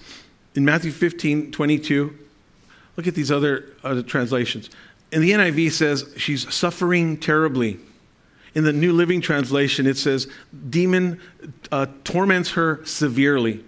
[0.55, 2.19] in Matthew 15, 22,
[2.97, 3.67] look at these other,
[4.07, 4.71] translations.
[5.13, 7.81] In the NIV says she's suffering terribly.
[8.55, 10.27] In the New Living Translation, it says
[10.71, 11.21] demon
[11.71, 13.63] uh, torments her severely.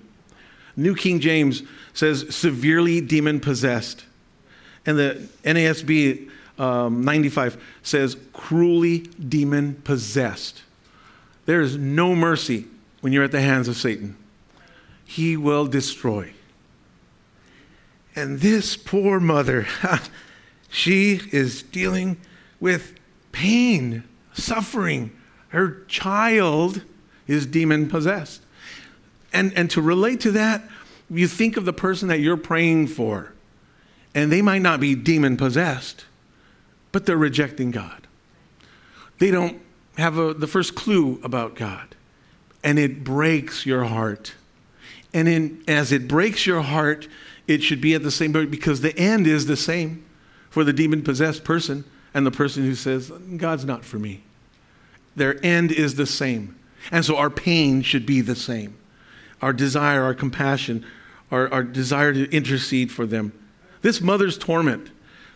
[0.77, 4.05] New King James says severely demon possessed.
[4.87, 10.63] And the NASB um, 95 says cruelly demon possessed.
[11.47, 12.67] There is no mercy
[13.01, 14.17] when you're at the hands of Satan,
[15.05, 16.33] he will destroy.
[18.17, 19.67] And this poor mother,
[20.71, 22.17] she is dealing
[22.61, 22.95] with
[23.33, 25.13] pain, suffering.
[25.49, 26.83] Her child
[27.27, 28.41] is demon possessed.
[29.35, 30.63] And, and to relate to that,
[31.11, 33.33] you think of the person that you're praying for,
[34.15, 36.07] and they might not be demon possessed,
[36.93, 38.07] but they're rejecting God.
[39.19, 39.61] They don't
[39.99, 41.97] have a, the first clue about God,
[42.63, 44.35] and it breaks your heart.
[45.13, 47.09] And in, as it breaks your heart,
[47.47, 50.05] it should be at the same because the end is the same
[50.49, 54.23] for the demon possessed person and the person who says, God's not for me.
[55.17, 56.57] Their end is the same.
[56.91, 58.77] And so our pain should be the same.
[59.45, 60.87] Our desire, our compassion,
[61.31, 63.39] our, our desire to intercede for them.
[63.83, 64.91] This mother's torment,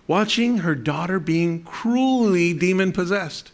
[0.06, 3.52] watching her daughter being cruelly demon possessed.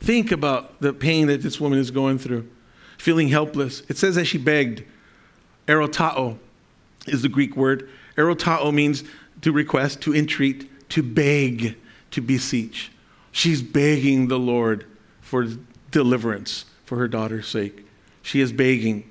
[0.00, 2.48] Think about the pain that this woman is going through,
[2.96, 3.82] feeling helpless.
[3.90, 4.84] It says that she begged.
[5.68, 6.38] Erotao
[7.06, 7.86] is the Greek word.
[8.16, 9.04] Erotao means
[9.42, 11.76] to request, to entreat, to beg,
[12.10, 12.90] to beseech.
[13.32, 14.86] She's begging the Lord
[15.20, 15.46] for
[15.90, 17.84] deliverance for her daughter's sake.
[18.22, 19.10] She is begging.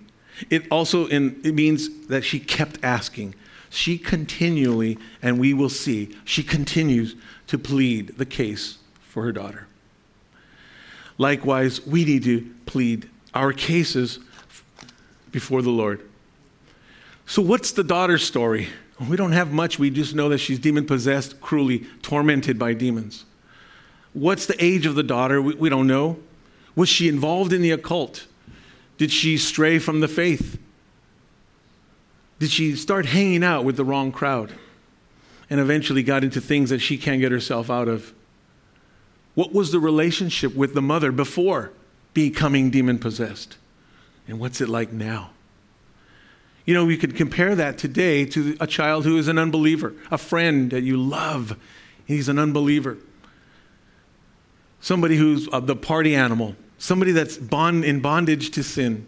[0.49, 3.35] It also in, it means that she kept asking.
[3.69, 7.15] She continually, and we will see, she continues
[7.47, 9.67] to plead the case for her daughter.
[11.17, 14.19] Likewise, we need to plead our cases
[15.31, 16.07] before the Lord.
[17.25, 18.69] So, what's the daughter's story?
[19.09, 19.79] We don't have much.
[19.79, 23.25] We just know that she's demon possessed, cruelly tormented by demons.
[24.13, 25.41] What's the age of the daughter?
[25.41, 26.19] We, we, don't know.
[26.75, 28.27] Was she involved in the occult?
[29.03, 30.57] Did she stray from the faith?
[32.39, 34.53] Did she start hanging out with the wrong crowd
[35.49, 38.13] and eventually got into things that she can't get herself out of?
[39.35, 41.73] What was the relationship with the mother before
[42.13, 43.57] becoming demon possessed?
[44.25, 45.31] And what's it like now?
[46.63, 50.17] You know, we could compare that today to a child who is an unbeliever, a
[50.17, 51.59] friend that you love,
[52.05, 52.99] he's an unbeliever.
[54.79, 59.07] Somebody who's the party animal, somebody that's bond, in bondage to sin,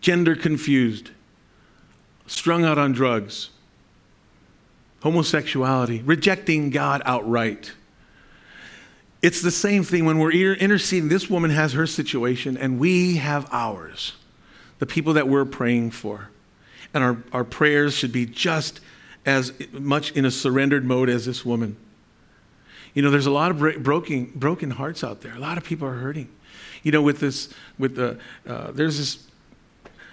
[0.00, 1.10] gender confused,
[2.28, 3.50] strung out on drugs,
[5.00, 7.72] homosexuality, rejecting God outright.
[9.22, 11.08] It's the same thing when we're interceding.
[11.08, 14.12] This woman has her situation, and we have ours.
[14.78, 16.28] The people that we're praying for.
[16.94, 18.78] And our, our prayers should be just
[19.26, 21.76] as much in a surrendered mode as this woman.
[22.94, 25.34] You know, there's a lot of broken, broken hearts out there.
[25.34, 26.28] A lot of people are hurting.
[26.82, 29.26] You know, with this, with the, uh, there's this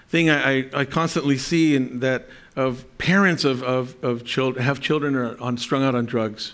[0.07, 4.79] thing I, I, I constantly see in that of parents of, of, of children have
[4.79, 6.53] children are on strung out on drugs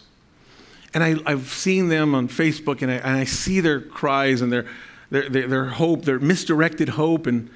[0.96, 4.52] and I, I've seen them on Facebook, and I, and I, see their cries and
[4.52, 4.66] their,
[5.10, 7.50] their, their, their hope, their misdirected hope, and,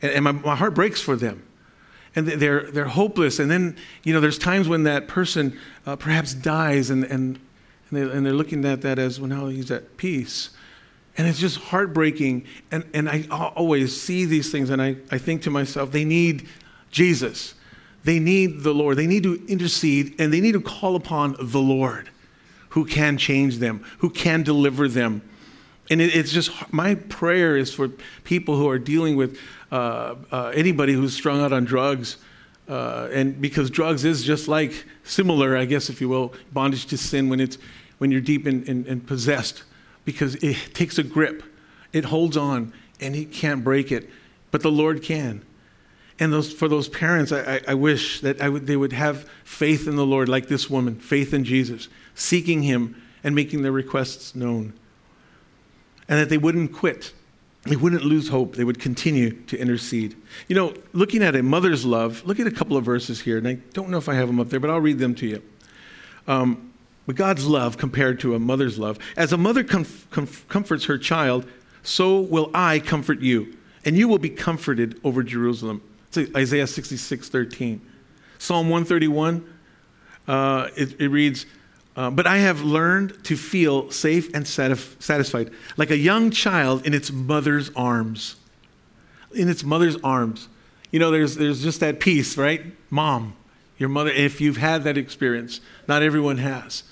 [0.00, 1.42] and my, my, heart breaks for them.
[2.16, 3.38] And they're, they're hopeless.
[3.38, 7.38] And then, you know, there's times when that person uh, perhaps dies, and, and,
[7.90, 10.50] and, they, and they're looking at that as, well, now he's at peace.
[11.16, 12.44] And it's just heartbreaking.
[12.70, 16.48] And, and I always see these things, and I, I think to myself, they need
[16.90, 17.54] Jesus.
[18.04, 18.96] They need the Lord.
[18.96, 22.10] They need to intercede, and they need to call upon the Lord
[22.70, 25.22] who can change them, who can deliver them.
[25.90, 27.88] And it, it's just my prayer is for
[28.24, 29.38] people who are dealing with
[29.72, 32.18] uh, uh, anybody who's strung out on drugs.
[32.68, 36.98] Uh, and because drugs is just like similar, I guess, if you will, bondage to
[36.98, 37.56] sin when, it's,
[37.98, 39.62] when you're deep and possessed,
[40.04, 41.42] because it takes a grip,
[41.92, 44.08] it holds on, and he can't break it,
[44.50, 45.44] but the Lord can.
[46.18, 49.86] And those, for those parents, I, I wish that I would, they would have faith
[49.86, 54.34] in the Lord like this woman, faith in Jesus, seeking Him and making their requests
[54.34, 54.72] known.
[56.08, 57.12] And that they wouldn't quit.
[57.64, 58.54] They wouldn't lose hope.
[58.54, 60.16] They would continue to intercede.
[60.48, 63.46] You know, looking at a mother's love, look at a couple of verses here, and
[63.46, 65.42] I don't know if I have them up there, but I'll read them to you.
[66.28, 66.65] Um,
[67.06, 68.98] but God's love compared to a mother's love.
[69.16, 71.46] As a mother comf- comf- comforts her child,
[71.82, 75.82] so will I comfort you, and you will be comforted over Jerusalem.
[76.12, 77.80] It's Isaiah 66, 13.
[78.38, 79.48] Psalm 131,
[80.26, 81.46] uh, it, it reads,
[81.96, 86.86] Uh, but I have learned to feel safe and satisf- satisfied, like a young child
[86.86, 88.36] in its mother's arms.
[89.32, 90.48] In its mother's arms.
[90.90, 92.62] You know, there's, there's just that peace, right?
[92.90, 93.36] Mom,
[93.78, 96.82] your mother, if you've had that experience, not everyone has.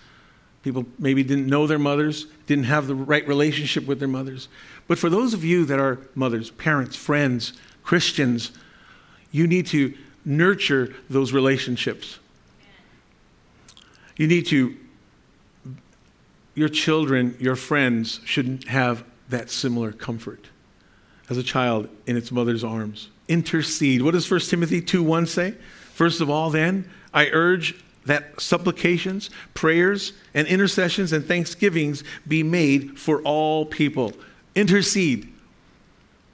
[0.65, 4.49] People maybe didn't know their mothers, didn't have the right relationship with their mothers.
[4.89, 8.51] But for those of you that are mothers, parents, friends, Christians,
[9.31, 9.93] you need to
[10.25, 12.19] nurture those relationships.
[14.17, 14.75] You need to,
[16.55, 20.47] your children, your friends shouldn't have that similar comfort
[21.29, 23.11] as a child in its mother's arms.
[23.29, 24.01] Intercede.
[24.01, 25.57] What does 1 Timothy 2 1 say?
[25.93, 32.99] First of all, then, I urge that supplications, prayers, and intercessions and thanksgivings be made
[32.99, 34.13] for all people.
[34.55, 35.33] Intercede.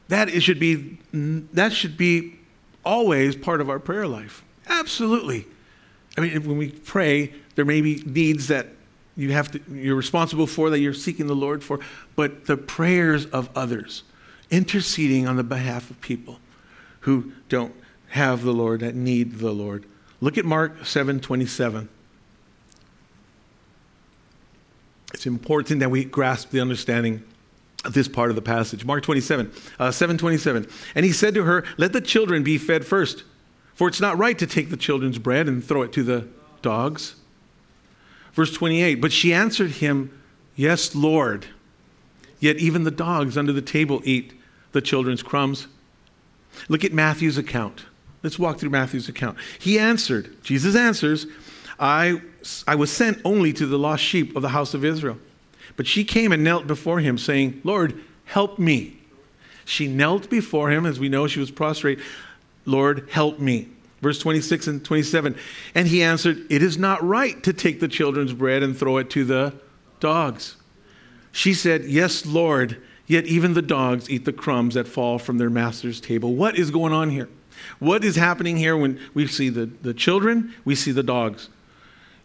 [0.09, 2.39] That should be that should be
[2.85, 4.45] always part of our prayer life.
[4.69, 5.47] Absolutely.
[6.17, 8.69] I mean, when we pray, there may be needs that
[9.17, 11.81] you have to, you're responsible for, that you're seeking the Lord for,
[12.17, 14.03] but the prayers of others,
[14.51, 16.41] interceding on the behalf of people
[17.01, 17.75] who don't
[18.09, 19.85] have the Lord, that need the Lord.
[20.21, 21.89] Look at Mark 7 27.
[25.13, 27.23] It's important that we grasp the understanding
[27.85, 28.85] of this part of the passage.
[28.85, 30.67] Mark 27, uh, 727.
[30.95, 33.25] And he said to her, Let the children be fed first,
[33.75, 36.29] for it's not right to take the children's bread and throw it to the
[36.63, 37.17] dogs.
[38.33, 38.97] Verse 28.
[38.97, 40.17] But she answered him,
[40.55, 41.47] Yes, Lord.
[42.39, 44.33] Yet even the dogs under the table eat
[44.73, 45.67] the children's crumbs.
[46.69, 47.85] Look at Matthew's account.
[48.23, 49.39] Let's walk through Matthew's account.
[49.59, 51.27] He answered, Jesus answers,
[51.79, 52.21] I,
[52.69, 55.19] I was sent only to the lost sheep of the house of Israel.
[55.77, 58.99] But she came and knelt before him, saying, Lord, help me.
[59.65, 62.01] She knelt before him, as we know she was prostrate.
[62.67, 63.69] Lord, help me.
[64.03, 65.37] Verse 26 and 27.
[65.75, 69.09] And he answered, It is not right to take the children's bread and throw it
[69.11, 69.55] to the
[70.01, 70.57] dogs.
[71.33, 75.51] She said, Yes, Lord, yet even the dogs eat the crumbs that fall from their
[75.51, 76.35] master's table.
[76.35, 77.29] What is going on here?
[77.79, 81.49] What is happening here when we see the, the children, we see the dogs?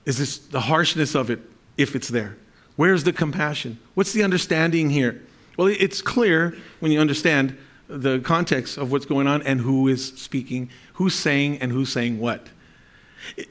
[0.06, 1.40] Is this the harshness of it,
[1.78, 2.38] if it's there?
[2.76, 3.80] Where's the compassion?
[3.94, 5.22] What's the understanding here?
[5.58, 10.08] Well, it's clear when you understand the context of what's going on and who is
[10.18, 12.48] speaking, who's saying, and who's saying what.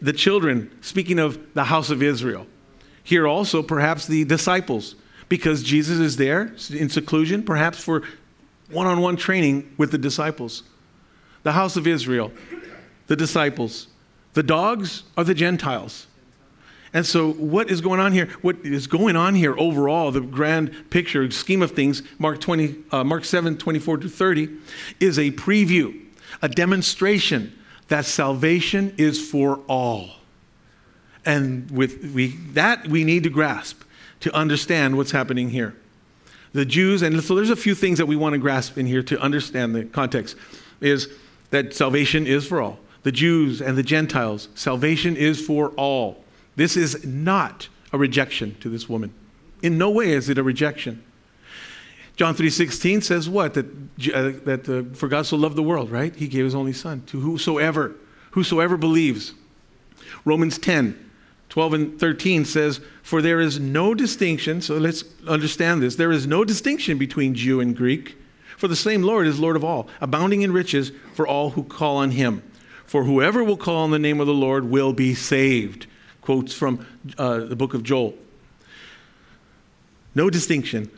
[0.02, 2.46] The children, speaking of the house of Israel,
[3.02, 4.94] here also perhaps the disciples,
[5.28, 8.02] because Jesus is there in seclusion, perhaps for
[8.70, 10.62] one on one training with the disciples
[11.44, 12.32] the house of Israel,
[13.06, 13.86] the disciples.
[14.32, 16.08] The dogs are the Gentiles.
[16.92, 18.28] And so, what is going on here?
[18.42, 23.04] What is going on here overall, the grand picture, scheme of things, Mark, 20, uh,
[23.04, 24.48] Mark 7, 24 to 30,
[25.00, 26.00] is a preview,
[26.40, 27.56] a demonstration
[27.88, 30.10] that salvation is for all.
[31.26, 33.82] And with we, that we need to grasp
[34.20, 35.74] to understand what's happening here.
[36.52, 39.02] The Jews, and so there's a few things that we want to grasp in here
[39.02, 40.36] to understand the context,
[40.80, 41.08] is
[41.54, 42.78] that salvation is for all.
[43.04, 46.24] The Jews and the Gentiles, salvation is for all.
[46.56, 49.14] This is not a rejection to this woman.
[49.62, 51.02] In no way is it a rejection.
[52.16, 53.54] John 3:16 says what?
[53.54, 56.14] That, uh, that uh, for God so loved the world, right?
[56.14, 57.94] He gave his only son to whosoever,
[58.32, 59.32] whosoever believes.
[60.24, 60.98] Romans 10,
[61.48, 65.96] 12 and 13 says, For there is no distinction, so let's understand this.
[65.96, 68.16] There is no distinction between Jew and Greek,
[68.56, 71.96] for the same Lord is Lord of all, abounding in riches for all who call
[71.96, 72.42] on him.
[72.84, 75.86] For whoever will call on the name of the Lord will be saved.
[76.20, 76.86] Quotes from
[77.18, 78.14] uh, the book of Joel.
[80.14, 80.90] No distinction.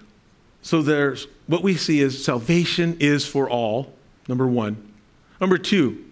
[0.62, 3.94] So there's what we see is salvation is for all,
[4.28, 4.92] number one.
[5.40, 6.04] Number two,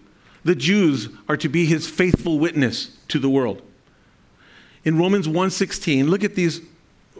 [0.43, 3.61] the Jews are to be his faithful witness to the world.
[4.83, 6.61] In Romans 1:16, look at these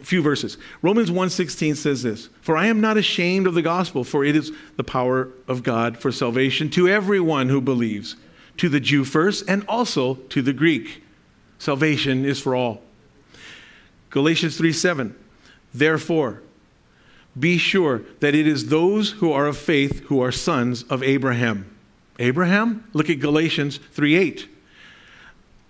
[0.02, 0.58] few verses.
[0.82, 4.52] Romans 1:16 says this, "For I am not ashamed of the gospel, for it is
[4.76, 8.16] the power of God for salvation to everyone who believes,
[8.58, 11.02] to the Jew first and also to the Greek.
[11.58, 12.82] Salvation is for all."
[14.10, 15.14] Galatians 3:7,
[15.74, 16.42] "Therefore,
[17.38, 21.66] be sure that it is those who are of faith who are sons of Abraham."
[22.18, 22.84] Abraham?
[22.94, 24.46] Look at Galatians 3:8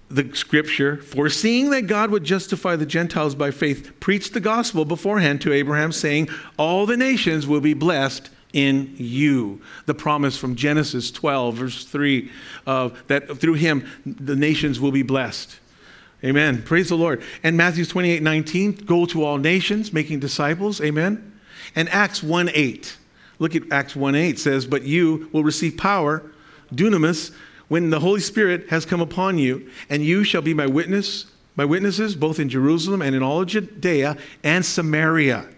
[0.09, 5.41] the scripture, foreseeing that God would justify the Gentiles by faith, preached the gospel beforehand
[5.43, 9.61] to Abraham, saying, All the nations will be blessed in you.
[9.87, 12.31] The promise from Genesis 12, verse 3,
[12.67, 15.59] uh, that through him the nations will be blessed.
[16.25, 16.63] Amen.
[16.63, 17.23] Praise the Lord.
[17.43, 20.81] And Matthew 28, 19, go to all nations, making disciples.
[20.81, 21.39] Amen.
[21.75, 22.97] And Acts 1, 8.
[23.39, 26.23] Look at Acts 1, 8 says, But you will receive power,
[26.75, 27.33] dunamis,
[27.69, 31.65] when the Holy Spirit has come upon you, and you shall be my witness my
[31.65, 35.49] witnesses, both in Jerusalem and in all Judea and Samaria,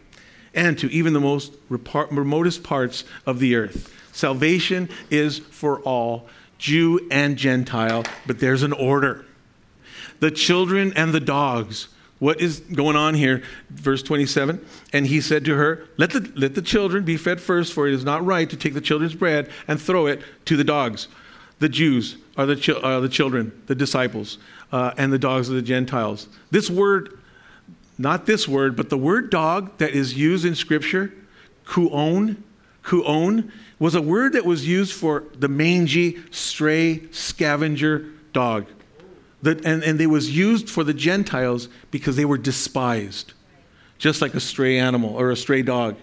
[0.54, 3.92] and to even the most remotest parts of the earth.
[4.12, 9.24] Salvation is for all, Jew and Gentile, but there's an order.
[10.20, 11.88] The children and the dogs.
[12.18, 13.44] What is going on here?
[13.70, 14.64] Verse 27.
[14.92, 17.94] And he said to her, let the, let the children be fed first, for it
[17.94, 21.06] is not right to take the children's bread and throw it to the dogs.
[21.58, 24.38] The Jews are the, chi- are the children, the disciples
[24.72, 26.28] uh, and the dogs of the Gentiles.
[26.50, 27.18] This word,
[27.98, 31.12] not this word, but the word dog that is used in Scripture,
[31.66, 32.42] kuon,
[32.84, 38.66] kuon, was a word that was used for the mangy, stray, scavenger dog.
[39.42, 43.34] That, and, and it was used for the Gentiles because they were despised,
[43.96, 45.96] just like a stray animal or a stray dog.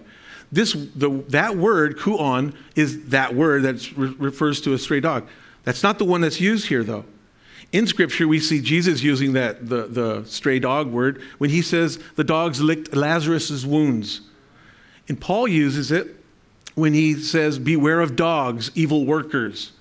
[0.50, 5.26] This, the, that word, kuon, is that word that re- refers to a stray dog.
[5.66, 7.04] That's not the one that's used here, though.
[7.72, 11.98] In Scripture, we see Jesus using that, the, the stray dog word, when he says
[12.14, 14.20] the dogs licked Lazarus' wounds.
[15.08, 16.14] And Paul uses it
[16.76, 19.72] when he says, Beware of dogs, evil workers,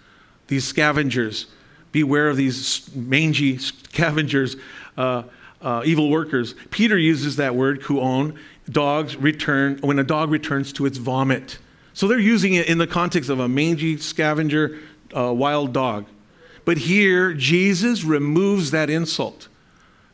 [0.48, 1.46] these scavengers.
[1.92, 4.56] Beware of these mangy scavengers,
[4.98, 5.22] uh,
[5.62, 6.56] uh, evil workers.
[6.72, 8.36] Peter uses that word, kuon,
[8.72, 11.60] dogs return, when a dog returns to its vomit.
[11.94, 14.80] So they're using it in the context of a mangy scavenger,
[15.16, 16.05] uh, wild dog.
[16.66, 19.47] But here, Jesus removes that insult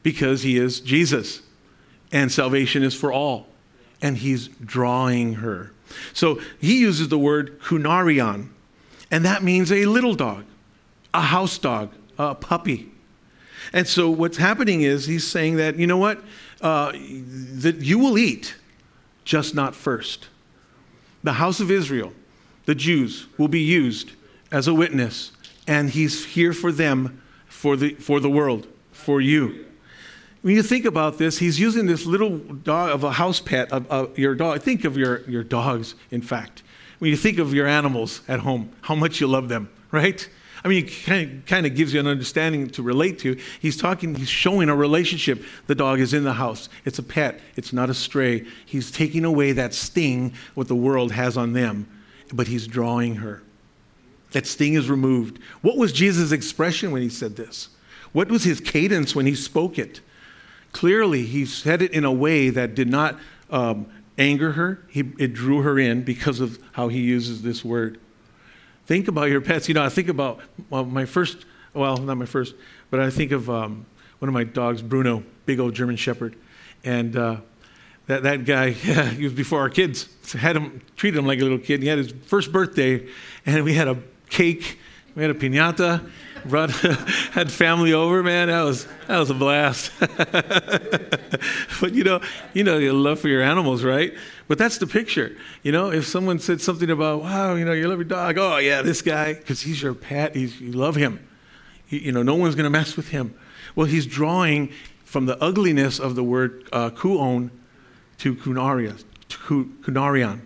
[0.03, 1.41] because he is Jesus
[2.11, 3.47] and salvation is for all.
[4.01, 5.71] And he's drawing her.
[6.13, 8.49] So he uses the word kunarion,
[9.11, 10.45] and that means a little dog,
[11.13, 12.91] a house dog, a puppy.
[13.73, 16.21] And so what's happening is he's saying that, you know what?
[16.61, 18.55] Uh, that you will eat,
[19.23, 20.27] just not first.
[21.23, 22.13] The house of Israel,
[22.65, 24.13] the Jews, will be used
[24.51, 25.31] as a witness
[25.67, 29.65] and he's here for them, for the, for the world, for you.
[30.41, 33.89] When you think about this, he's using this little dog of a house pet, of,
[33.91, 34.61] of your dog.
[34.61, 36.63] Think of your, your dogs, in fact.
[36.97, 40.27] When you think of your animals at home, how much you love them, right?
[40.63, 43.39] I mean, it kind of, kind of gives you an understanding to relate to.
[43.59, 45.43] He's talking, he's showing a relationship.
[45.67, 46.69] The dog is in the house.
[46.85, 48.45] It's a pet, it's not a stray.
[48.65, 51.87] He's taking away that sting what the world has on them,
[52.33, 53.43] but he's drawing her.
[54.31, 55.39] That sting is removed.
[55.61, 57.69] What was Jesus' expression when he said this?
[58.13, 60.01] What was his cadence when he spoke it?
[60.71, 63.19] Clearly, he said it in a way that did not
[63.49, 64.85] um, anger her.
[64.89, 67.99] He, it drew her in because of how he uses this word.
[68.85, 69.67] Think about your pets.
[69.67, 72.55] You know, I think about well, my first, well, not my first,
[72.89, 73.85] but I think of um,
[74.19, 76.35] one of my dogs, Bruno, big old German Shepherd.
[76.83, 77.37] And uh,
[78.07, 81.43] that, that guy, yeah, he was before our kids, had him, treated him like a
[81.43, 81.81] little kid.
[81.81, 83.07] He had his first birthday,
[83.45, 83.97] and we had a
[84.31, 84.79] cake.
[85.13, 86.09] We had a piñata.
[86.43, 86.71] Brought,
[87.33, 88.47] had family over, man.
[88.47, 89.91] That was that was a blast.
[89.99, 92.19] but you know,
[92.53, 94.11] you know, your love for your animals, right?
[94.47, 95.37] But that's the picture.
[95.61, 98.39] You know, if someone said something about, wow, you know, you love your dog.
[98.39, 100.35] Oh yeah, this guy, because he's your pet.
[100.35, 101.27] He's, you love him.
[101.85, 103.35] He, you know, no one's to mess with him.
[103.75, 104.71] Well, he's drawing
[105.03, 107.51] from the ugliness of the word uh, kuon
[108.17, 110.39] to kunaria, to kunarian,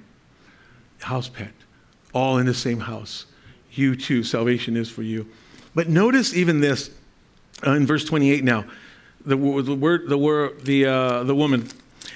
[0.99, 1.53] house pet,
[2.13, 3.27] all in the same house
[3.77, 4.23] you too.
[4.23, 5.27] Salvation is for you.
[5.73, 6.89] But notice even this
[7.65, 8.65] uh, in verse 28 now.
[9.25, 11.67] The, the word, the word, the, uh, the woman.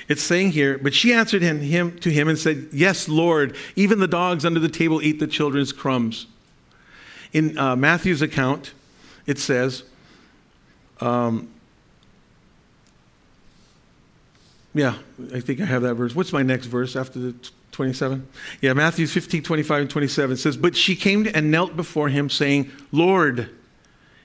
[0.08, 4.00] It's saying here, but she answered him, him to him and said, Yes, Lord, even
[4.00, 6.28] the dogs under the table eat the children's crumbs.
[7.32, 8.74] In uh, Matthew's account,
[9.28, 9.84] it says,
[11.00, 11.50] um,
[14.74, 14.96] yeah,
[15.34, 16.16] I think I have that verse.
[16.16, 17.36] What's my next verse after the
[17.80, 18.28] 27?
[18.60, 22.70] Yeah, Matthew 15, 25 and 27 says, But she came and knelt before him, saying,
[22.92, 23.50] Lord,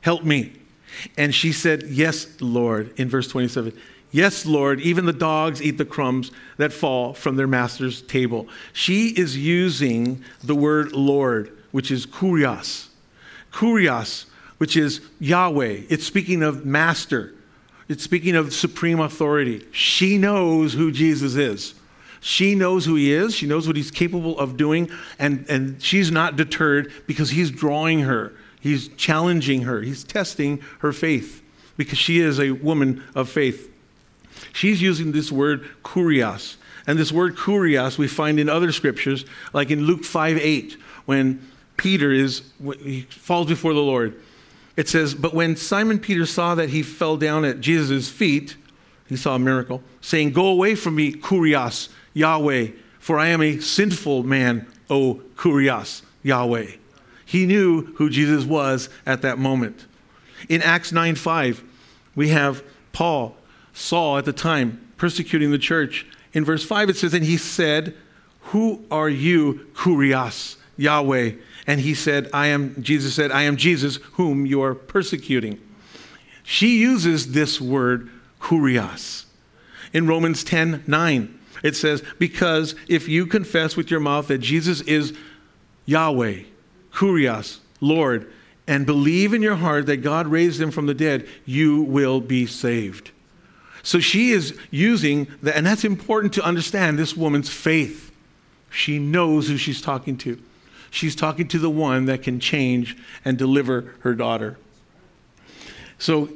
[0.01, 0.55] help me.
[1.17, 3.73] And she said, Yes, Lord, in verse 27.
[4.11, 8.49] Yes, Lord, even the dogs eat the crumbs that fall from their master's table.
[8.73, 12.89] She is using the word Lord, which is kurios.
[13.53, 14.25] Kurios,
[14.59, 15.83] which is Yahweh.
[15.89, 17.35] It's speaking of master,
[17.89, 19.65] it's speaking of supreme authority.
[19.71, 21.75] She knows who Jesus is.
[22.27, 26.11] She knows who he is, she knows what he's capable of doing, and, and she's
[26.11, 31.43] not deterred because he's drawing her, he's challenging her, he's testing her faith
[31.77, 33.71] because she is a woman of faith.
[34.55, 36.57] She's using this word kurios.
[36.87, 41.47] And this word kurios we find in other scriptures, like in Luke 5 8, when
[41.77, 42.41] Peter is,
[42.81, 44.19] he falls before the Lord.
[44.79, 48.57] It says, But when Simon Peter saw that he fell down at Jesus' feet,
[49.11, 53.59] he saw a miracle, saying, Go away from me, kurios, Yahweh, for I am a
[53.59, 56.71] sinful man, O Kurios, Yahweh.
[57.27, 59.87] He knew who Jesus was at that moment.
[60.49, 61.63] In Acts 9 5,
[62.15, 62.63] we have
[62.93, 63.37] Paul,
[63.73, 66.07] Saul at the time, persecuting the church.
[66.33, 67.95] In verse 5, it says, And he said,
[68.41, 71.33] Who are you, Kurios, Yahweh?
[71.67, 75.61] And he said, I am, Jesus said, I am Jesus whom you are persecuting.
[76.43, 78.11] She uses this word,
[78.41, 79.25] Kurios.
[79.93, 81.34] In Romans 10 9,
[81.65, 85.15] it says, Because if you confess with your mouth that Jesus is
[85.87, 86.43] Yahweh,
[86.93, 88.31] Kurios, Lord,
[88.69, 92.47] and believe in your heart that God raised him from the dead, you will be
[92.47, 93.11] saved.
[93.83, 98.13] So she is using that, and that's important to understand this woman's faith.
[98.71, 100.41] She knows who she's talking to.
[100.91, 104.59] She's talking to the one that can change and deliver her daughter.
[105.99, 106.29] So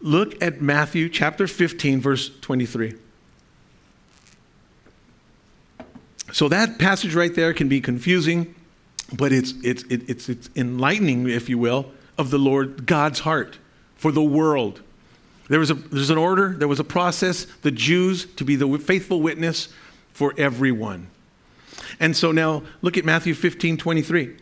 [0.00, 2.94] look at Matthew chapter 15, verse 23.
[6.30, 8.54] So that passage right there can be confusing,
[9.12, 13.58] but it's, it's, it's, it's enlightening, if you will, of the Lord God's heart
[13.96, 14.80] for the world.
[15.48, 18.78] There was a, there's an order, there was a process, the Jews to be the
[18.78, 19.68] faithful witness
[20.12, 21.08] for everyone.
[22.00, 24.36] And so now look at Matthew 15, 23.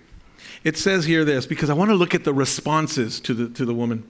[0.63, 3.65] It says here this, because I want to look at the responses to the, to
[3.65, 4.09] the woman.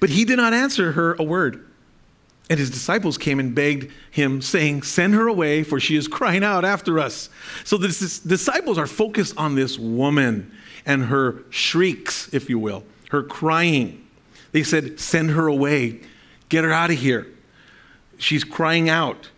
[0.00, 1.64] But he did not answer her a word.
[2.48, 6.44] And his disciples came and begged him, saying, Send her away, for she is crying
[6.44, 7.28] out after us.
[7.64, 10.52] So the disciples are focused on this woman
[10.84, 14.06] and her shrieks, if you will, her crying.
[14.52, 16.00] They said, Send her away,
[16.48, 17.26] get her out of here.
[18.16, 19.30] She's crying out.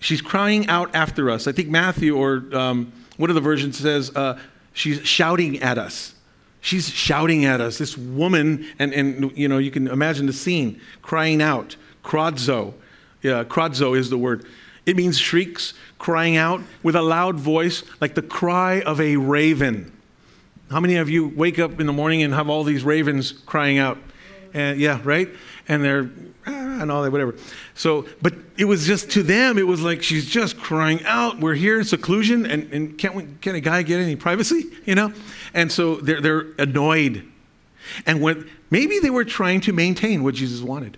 [0.00, 1.46] She's crying out after us.
[1.46, 4.38] I think Matthew or um, one of the versions says, uh,
[4.72, 6.14] She's shouting at us.
[6.60, 7.78] She's shouting at us.
[7.78, 11.76] This woman, and, and you know, you can imagine the scene, crying out.
[12.06, 12.74] Krazo.
[13.20, 14.46] Yeah, krazo is the word.
[14.86, 19.92] It means shrieks, crying out with a loud voice, like the cry of a raven.
[20.70, 23.78] How many of you wake up in the morning and have all these ravens crying
[23.78, 23.98] out?
[24.54, 25.28] And yeah, right?
[25.66, 26.08] And they're
[26.46, 27.34] ah, and all that, whatever.
[27.74, 31.40] So, but it was just to them, it was like she's just crying out.
[31.40, 34.66] We're here in seclusion, and, and can't, we, can a guy get any privacy?
[34.84, 35.12] You know?
[35.52, 37.26] And so they're, they're annoyed.
[38.06, 40.96] And when maybe they were trying to maintain what Jesus wanted.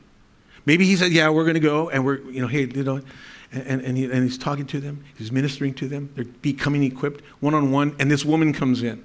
[0.68, 3.00] Maybe he said, Yeah, we're going to go, and we're, you know, hey, you know,
[3.50, 7.24] and, and, he, and he's talking to them, he's ministering to them, they're becoming equipped
[7.40, 9.02] one on one, and this woman comes in,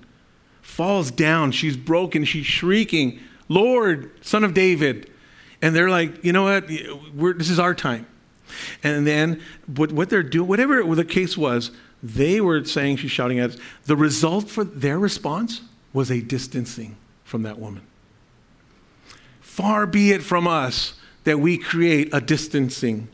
[0.61, 5.09] falls down, she's broken, she's shrieking, Lord, son of David.
[5.61, 8.07] And they're like, you know what, this is our time.
[8.83, 9.41] And then
[9.73, 11.71] what, what they're doing, whatever the case was,
[12.03, 13.57] they were saying she's shouting at us.
[13.85, 15.61] The result for their response
[15.93, 17.83] was a distancing from that woman.
[19.39, 23.07] Far be it from us that we create a distancing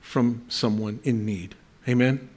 [0.00, 1.54] from someone in need.
[1.88, 2.28] Amen?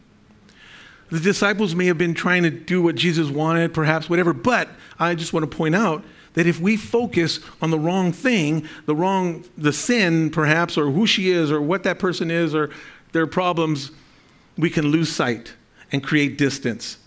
[1.11, 4.69] The disciples may have been trying to do what Jesus wanted, perhaps, whatever, but
[4.99, 8.95] I just want to point out that if we focus on the wrong thing, the
[8.95, 12.69] wrong, the sin perhaps, or who she is, or what that person is, or
[13.11, 13.91] their problems,
[14.57, 15.53] we can lose sight
[15.91, 16.97] and create distance.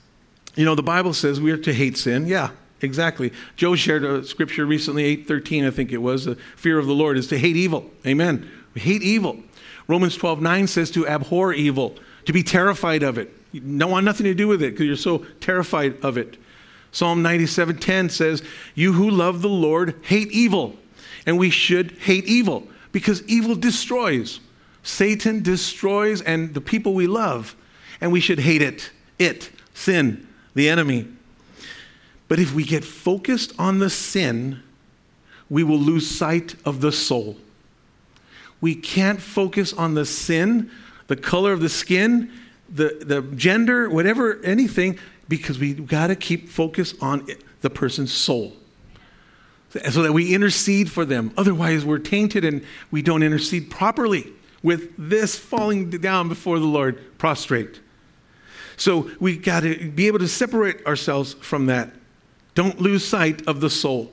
[0.54, 2.26] You know, the Bible says we are to hate sin.
[2.26, 2.50] Yeah,
[2.80, 3.32] Exactly.
[3.56, 6.24] Joe shared a scripture recently, 813, I think it was.
[6.24, 7.90] The fear of the Lord is to hate evil.
[8.06, 8.48] Amen.
[8.74, 9.42] We hate evil.
[9.88, 13.34] Romans 12, 9 says to abhor evil, to be terrified of it.
[13.52, 16.36] You don't want nothing to do with it because you're so terrified of it.
[16.92, 18.42] Psalm 97, 10 says,
[18.74, 20.76] You who love the Lord hate evil.
[21.26, 24.40] And we should hate evil because evil destroys.
[24.82, 27.56] Satan destroys and the people we love.
[28.00, 28.90] And we should hate it.
[29.18, 31.08] It, sin, the enemy.
[32.28, 34.62] But if we get focused on the sin,
[35.48, 37.36] we will lose sight of the soul.
[38.60, 40.70] We can't focus on the sin,
[41.06, 42.30] the color of the skin,
[42.68, 44.98] the, the gender, whatever, anything,
[45.28, 47.26] because we got to keep focus on
[47.60, 48.52] the person's soul
[49.90, 51.32] so that we intercede for them.
[51.36, 57.18] Otherwise, we're tainted and we don't intercede properly with this falling down before the Lord
[57.18, 57.80] prostrate.
[58.76, 61.90] So we got to be able to separate ourselves from that.
[62.59, 64.11] Don't lose sight of the soul.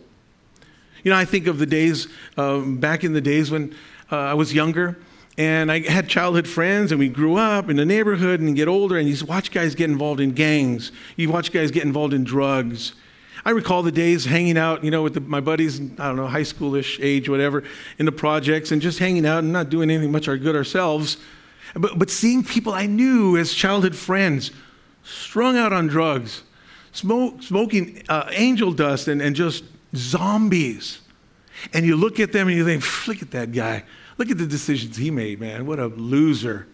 [1.03, 3.73] You know, I think of the days um, back in the days when
[4.11, 4.99] uh, I was younger
[5.35, 8.99] and I had childhood friends and we grew up in the neighborhood and get older
[8.99, 10.91] and you watch guys get involved in gangs.
[11.15, 12.93] You watch guys get involved in drugs.
[13.43, 16.27] I recall the days hanging out, you know, with the, my buddies, I don't know,
[16.27, 17.63] high schoolish age, whatever,
[17.97, 21.17] in the projects and just hanging out and not doing anything much our good ourselves.
[21.73, 24.51] But, but seeing people I knew as childhood friends
[25.01, 26.43] strung out on drugs,
[26.95, 29.63] smoke, smoking uh, angel dust and, and just
[29.95, 30.99] zombies.
[31.73, 33.83] And you look at them and you think, look at that guy.
[34.17, 35.65] Look at the decisions he made, man.
[35.65, 36.67] What a loser.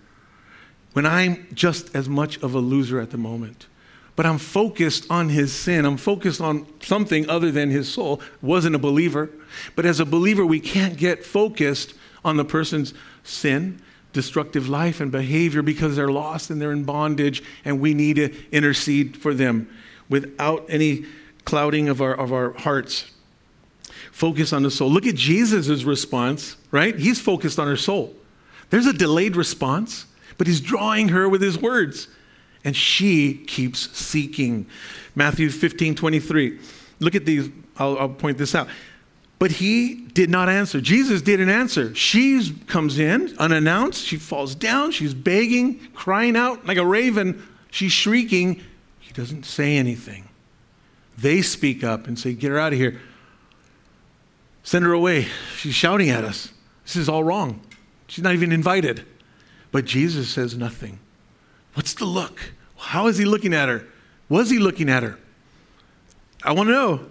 [0.93, 3.67] When I'm just as much of a loser at the moment.
[4.15, 5.85] but I'm focused on his sin.
[5.85, 8.21] I'm focused on something other than his soul.
[8.41, 9.29] Wasn't a believer.
[9.75, 11.93] But as a believer, we can't get focused
[12.23, 12.93] on the person's
[13.23, 13.81] sin,
[14.13, 18.35] destructive life, and behavior because they're lost and they're in bondage, and we need to
[18.51, 19.69] intercede for them
[20.11, 21.05] without any
[21.45, 23.09] clouding of our, of our hearts.
[24.11, 24.91] Focus on the soul.
[24.91, 26.95] Look at Jesus' response, right?
[26.95, 28.15] He's focused on her soul.
[28.69, 30.05] There's a delayed response,
[30.37, 32.07] but he's drawing her with his words
[32.63, 34.67] and she keeps seeking.
[35.15, 36.59] Matthew 15 23.
[36.99, 38.67] Look at these, I'll, I'll, point this out.
[39.39, 40.79] But he did not answer.
[40.79, 41.95] Jesus didn't answer.
[41.95, 44.05] She comes in unannounced.
[44.05, 44.91] She falls down.
[44.91, 47.47] She's begging, crying out like a raven.
[47.71, 48.61] She's shrieking.
[49.11, 50.29] He doesn't say anything.
[51.17, 53.01] They speak up and say, Get her out of here.
[54.63, 55.27] Send her away.
[55.57, 56.53] She's shouting at us.
[56.85, 57.59] This is all wrong.
[58.07, 59.05] She's not even invited.
[59.69, 60.99] But Jesus says nothing.
[61.73, 62.53] What's the look?
[62.77, 63.85] How is he looking at her?
[64.29, 65.19] Was he looking at her?
[66.41, 67.05] I want to know.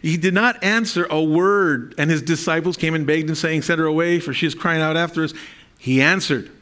[0.00, 3.80] He did not answer a word, and his disciples came and begged him, saying, Send
[3.80, 5.34] her away, for she is crying out after us.
[5.76, 6.52] He answered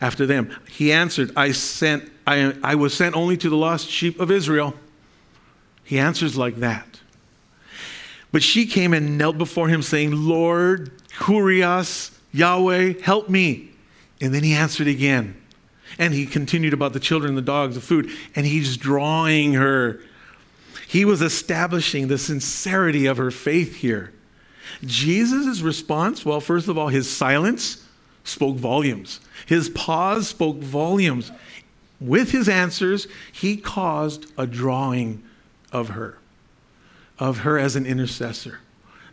[0.00, 0.56] after them.
[0.68, 4.74] He answered, I, sent, I, I was sent only to the lost sheep of Israel.
[5.84, 7.00] He answers like that.
[8.32, 13.70] But she came and knelt before him, saying, Lord, Kurios, Yahweh, help me.
[14.20, 15.36] And then he answered again.
[15.98, 20.00] And he continued about the children, the dogs, the food, and he's drawing her.
[20.86, 24.12] He was establishing the sincerity of her faith here.
[24.84, 27.84] Jesus' response, well, first of all, his silence
[28.30, 29.20] spoke volumes.
[29.46, 31.32] His pause spoke volumes.
[32.00, 35.22] With his answers, he caused a drawing
[35.72, 36.18] of her,
[37.18, 38.60] of her as an intercessor,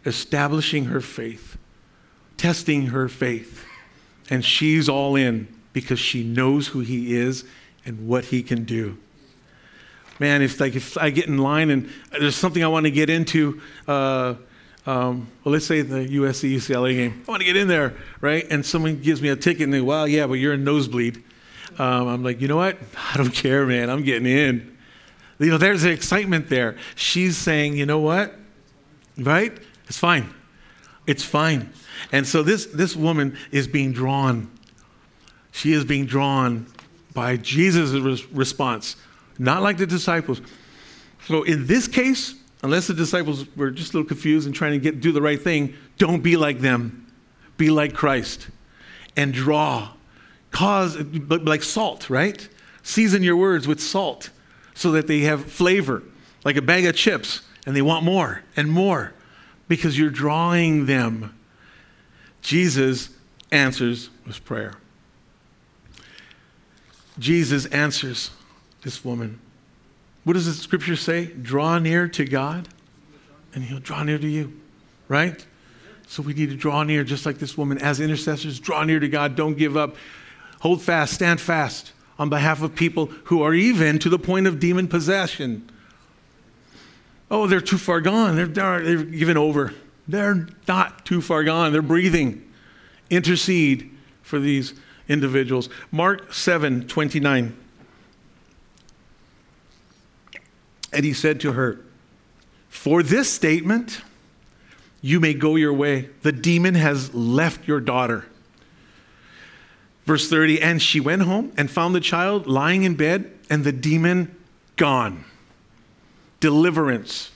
[0.05, 1.57] establishing her faith,
[2.37, 3.65] testing her faith.
[4.29, 7.43] And she's all in because she knows who he is
[7.85, 8.97] and what he can do.
[10.19, 13.09] Man, if like if I get in line and there's something I want to get
[13.09, 14.35] into, uh,
[14.87, 17.23] um, well, let's say the USC UCLA game.
[17.27, 18.45] I want to get in there, right?
[18.49, 21.23] And someone gives me a ticket and they, well, yeah, but you're a nosebleed.
[21.77, 22.77] Um, I'm like, you know what?
[23.13, 23.89] I don't care, man.
[23.89, 24.77] I'm getting in.
[25.37, 26.77] You know, there's the excitement there.
[26.95, 28.33] She's saying, you know what?
[29.17, 29.55] Right?
[29.87, 30.33] It's fine.
[31.05, 31.71] It's fine.
[32.11, 34.49] And so this, this woman is being drawn
[35.57, 36.67] she is being drawn
[37.15, 38.95] by Jesus' response,
[39.39, 40.39] not like the disciples.
[41.25, 42.35] So in this case,
[42.67, 45.41] unless the disciples were just a little confused and trying to get do the right
[45.41, 47.07] thing, don't be like them.
[47.55, 48.49] Be like Christ
[49.15, 49.93] and draw.
[50.51, 52.47] Cause like salt, right?
[52.83, 54.31] Season your words with salt
[54.73, 56.03] so that they have flavor,
[56.43, 59.13] like a bag of chips, and they want more and more
[59.69, 61.33] because you're drawing them.
[62.41, 63.09] Jesus
[63.49, 64.73] answers with prayer.
[67.17, 68.31] Jesus answers
[68.83, 69.39] this woman.
[70.27, 71.27] What does the scripture say?
[71.27, 72.67] Draw near to God,
[73.55, 74.59] and he'll draw near to you,
[75.07, 75.45] right?
[76.05, 77.77] So we need to draw near just like this woman.
[77.77, 79.37] As intercessors, draw near to God.
[79.37, 79.95] Don't give up.
[80.59, 84.59] Hold fast, stand fast on behalf of people who are even to the point of
[84.59, 85.69] demon possession.
[87.31, 88.35] Oh, they're too far gone.
[88.35, 89.73] They're, they're, they're given over.
[90.09, 91.71] They're not too far gone.
[91.71, 92.51] They're breathing.
[93.09, 93.89] Intercede
[94.23, 94.73] for these
[95.07, 95.69] individuals.
[95.89, 97.55] Mark 7 29.
[100.91, 101.79] And he said to her,
[102.69, 104.01] For this statement,
[105.01, 106.09] you may go your way.
[106.21, 108.25] The demon has left your daughter.
[110.05, 113.71] Verse 30 And she went home and found the child lying in bed, and the
[113.71, 114.35] demon
[114.75, 115.25] gone.
[116.39, 117.31] Deliverance.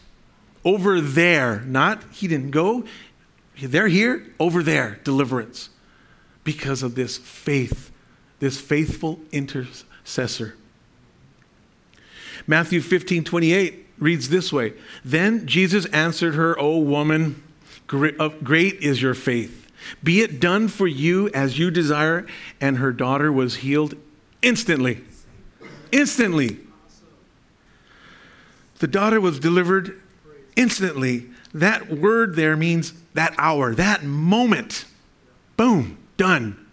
[0.64, 2.86] Over there, not he didn't go,
[3.60, 5.70] they're here, over there, deliverance
[6.44, 7.92] because of this faith,
[8.40, 10.56] this faithful intercessor.
[12.52, 14.74] Matthew 15 28 reads this way
[15.06, 17.42] Then Jesus answered her, O woman,
[17.90, 19.72] uh, great is your faith.
[20.04, 22.28] Be it done for you as you desire.
[22.60, 23.96] And her daughter was healed
[24.42, 25.02] instantly.
[25.94, 26.58] Instantly.
[28.80, 30.02] The daughter was delivered
[30.58, 31.30] instantly.
[31.54, 34.84] That word there means that hour, that moment.
[35.56, 36.68] Boom done.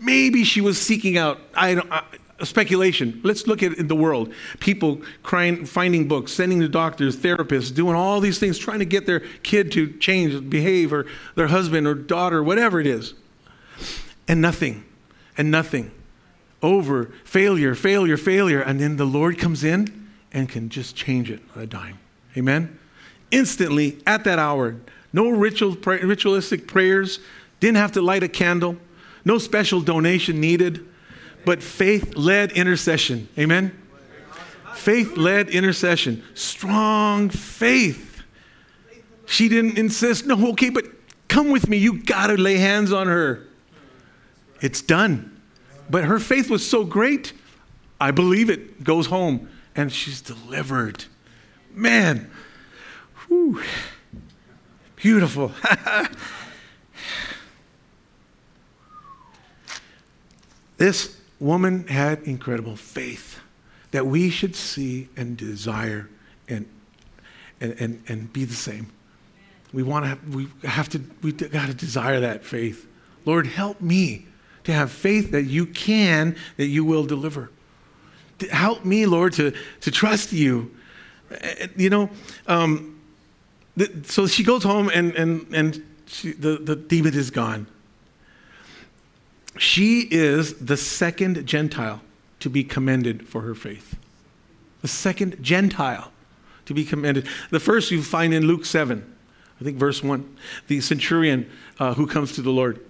[0.00, 2.00] Maybe she was seeking out, I don't, uh,
[2.46, 3.20] speculation.
[3.22, 4.32] Let's look at the world.
[4.60, 9.06] People crying, finding books, sending to doctors, therapists, doing all these things, trying to get
[9.06, 13.14] their kid to change, behave, or their husband or daughter, whatever it is.
[14.26, 14.84] And nothing.
[15.36, 15.90] And nothing.
[16.62, 17.12] Over.
[17.24, 18.60] Failure, failure, failure.
[18.60, 21.98] And then the Lord comes in and can just change it on a dime.
[22.36, 22.78] Amen?
[23.30, 24.76] Instantly, at that hour.
[25.12, 27.20] No ritual, ritualistic prayers,
[27.60, 28.76] didn't have to light a candle,
[29.24, 30.86] no special donation needed,
[31.44, 33.28] but faith led intercession.
[33.38, 33.80] Amen?
[34.74, 36.22] Faith led intercession.
[36.34, 38.22] Strong faith.
[39.26, 40.84] She didn't insist, no, okay, but
[41.28, 41.76] come with me.
[41.78, 43.46] You got to lay hands on her.
[44.60, 45.40] It's done.
[45.88, 47.32] But her faith was so great,
[48.00, 48.84] I believe it.
[48.84, 51.04] Goes home and she's delivered.
[51.72, 52.30] Man,
[53.26, 53.62] whew,
[54.96, 55.52] beautiful.
[60.76, 63.38] this woman had incredible faith
[63.90, 66.08] that we should see and desire
[66.48, 66.66] and,
[67.60, 68.90] and, and, and be the same.
[69.72, 72.88] We want to have, we have to, we got to desire that faith.
[73.26, 74.26] Lord, help me
[74.64, 77.50] to have faith that you can, that you will deliver.
[78.50, 80.74] Help me, Lord, to, to trust you.
[81.76, 82.10] You know,
[82.46, 83.00] um,
[84.04, 87.66] so she goes home and, and, and she, the, the demon is gone.
[89.58, 92.02] She is the second Gentile
[92.40, 93.96] to be commended for her faith.
[94.82, 96.12] The second Gentile
[96.66, 97.26] to be commended.
[97.50, 99.14] The first you find in Luke 7,
[99.60, 100.36] I think verse 1,
[100.66, 102.84] the centurion uh, who comes to the Lord.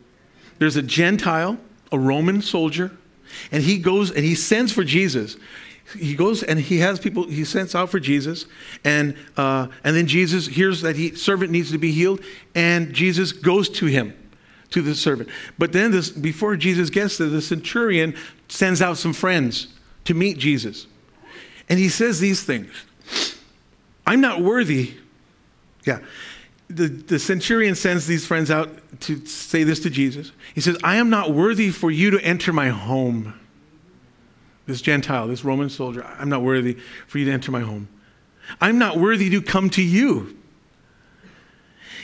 [0.58, 1.58] There's a Gentile,
[1.92, 2.96] a Roman soldier,
[3.50, 5.36] and he goes and he sends for Jesus.
[5.96, 8.46] He goes and he has people, he sends out for Jesus,
[8.84, 12.20] and, uh, and then Jesus hears that he servant needs to be healed,
[12.54, 14.16] and Jesus goes to him
[14.70, 15.28] to the servant.
[15.58, 18.14] But then, this, before Jesus gets there, the centurion
[18.48, 19.68] sends out some friends
[20.04, 20.86] to meet Jesus.
[21.68, 22.70] And he says these things
[24.06, 24.94] I'm not worthy.
[25.84, 26.00] Yeah.
[26.68, 28.70] The, the centurion sends these friends out
[29.02, 30.32] to say this to Jesus.
[30.54, 33.38] He says, I am not worthy for you to enter my home.
[34.66, 37.88] This Gentile, this Roman soldier, I'm not worthy for you to enter my home.
[38.60, 40.38] I'm not worthy to come to you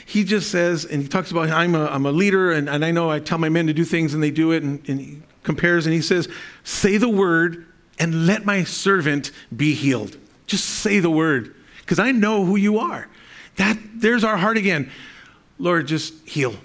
[0.05, 2.91] he just says, and he talks about, I'm a, I'm a leader, and, and I
[2.91, 5.21] know I tell my men to do things, and they do it, and, and he
[5.43, 6.27] compares, and he says,
[6.63, 7.65] Say the word,
[7.99, 10.17] and let my servant be healed.
[10.47, 13.07] Just say the word, because I know who you are.
[13.57, 14.91] That, there's our heart again.
[15.59, 16.55] Lord, just heal.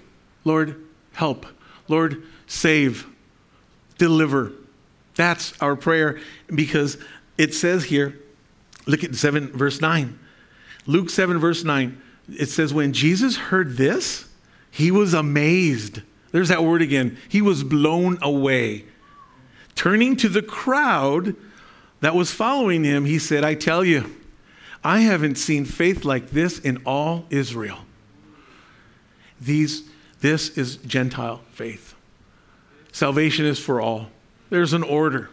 [0.45, 0.83] Lord,
[1.13, 1.47] help.
[1.89, 3.07] Lord, save.
[3.99, 4.53] Deliver.
[5.15, 6.21] That's our prayer
[6.55, 6.99] because
[7.39, 8.19] it says here,
[8.87, 10.19] look at 7 verse 9.
[10.87, 14.27] Luke 7 verse 9 it says, when Jesus heard this,
[14.71, 16.03] he was amazed.
[16.33, 17.17] There's that word again.
[17.29, 18.85] He was blown away.
[19.75, 21.37] Turning to the crowd
[22.01, 24.15] that was following him, he said, I tell you,
[24.83, 27.79] I haven't seen faith like this in all Israel.
[29.41, 29.89] These,
[30.21, 31.95] this is Gentile faith.
[32.93, 34.09] Salvation is for all.
[34.51, 35.31] There's an order.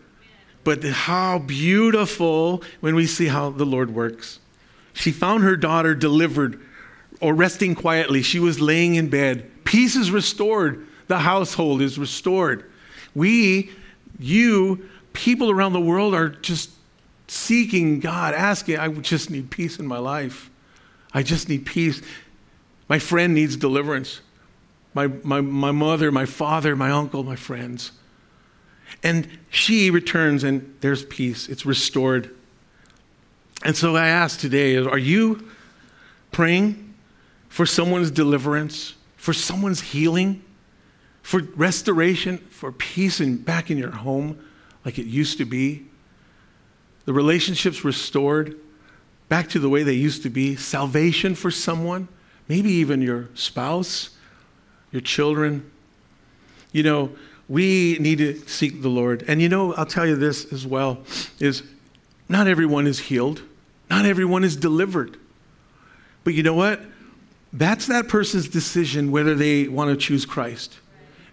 [0.63, 4.39] But how beautiful when we see how the Lord works.
[4.93, 6.61] She found her daughter delivered
[7.22, 8.22] or resting quietly.
[8.22, 9.49] She was laying in bed.
[9.64, 10.86] Peace is restored.
[11.07, 12.70] The household is restored.
[13.16, 13.72] We,
[14.20, 16.72] you, people around the world are just
[17.28, 20.49] seeking God, asking, I just need peace in my life.
[21.14, 22.01] I just need peace.
[22.89, 24.22] My friend needs deliverance.
[24.93, 27.91] My, my, my mother, my father, my uncle, my friends.
[29.01, 31.49] And she returns, and there's peace.
[31.49, 32.36] It's restored.
[33.64, 35.47] And so I ask today are you
[36.32, 36.82] praying
[37.53, 40.43] for someone's deliverance, for someone's healing,
[41.21, 44.43] for restoration, for peace and back in your home
[44.83, 45.85] like it used to be.
[47.05, 48.59] The relationships restored
[49.29, 50.55] back to the way they used to be.
[50.55, 52.07] Salvation for someone,
[52.47, 54.09] maybe even your spouse,
[54.91, 55.69] your children.
[56.71, 57.11] You know,
[57.47, 59.23] we need to seek the Lord.
[59.27, 61.03] And you know, I'll tell you this as well
[61.39, 61.61] is
[62.27, 63.43] not everyone is healed.
[63.91, 65.17] Not everyone is delivered.
[66.23, 66.81] But you know what?
[67.53, 70.77] That's that person's decision whether they want to choose Christ.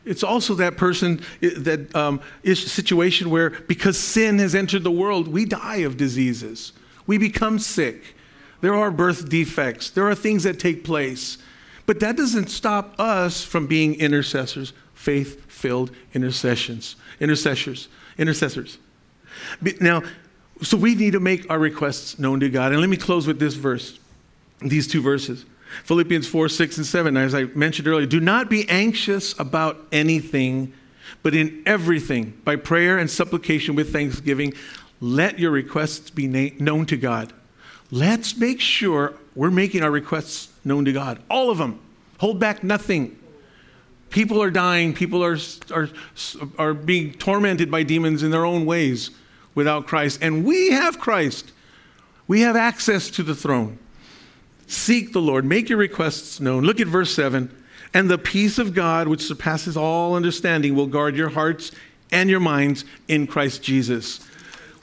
[0.04, 5.44] It's also that person, that um, situation where because sin has entered the world, we
[5.44, 6.72] die of diseases.
[7.06, 8.14] We become sick.
[8.60, 9.90] There are birth defects.
[9.90, 11.38] There are things that take place.
[11.86, 18.78] But that doesn't stop us from being intercessors, faith filled intercessions, intercessors, intercessors.
[19.80, 20.02] Now,
[20.62, 22.72] so we need to make our requests known to God.
[22.72, 23.98] And let me close with this verse,
[24.60, 25.46] these two verses.
[25.84, 30.72] Philippians 4, 6, and 7, as I mentioned earlier, do not be anxious about anything,
[31.22, 34.54] but in everything, by prayer and supplication with thanksgiving,
[35.00, 37.32] let your requests be na- known to God.
[37.90, 41.20] Let's make sure we're making our requests known to God.
[41.30, 41.80] All of them.
[42.18, 43.16] Hold back nothing.
[44.10, 45.38] People are dying, people are,
[45.72, 45.88] are,
[46.58, 49.10] are being tormented by demons in their own ways
[49.54, 50.18] without Christ.
[50.20, 51.52] And we have Christ,
[52.26, 53.78] we have access to the throne.
[54.70, 56.62] Seek the Lord, make your requests known.
[56.62, 57.50] Look at verse 7.
[57.92, 61.72] And the peace of God, which surpasses all understanding, will guard your hearts
[62.12, 64.20] and your minds in Christ Jesus.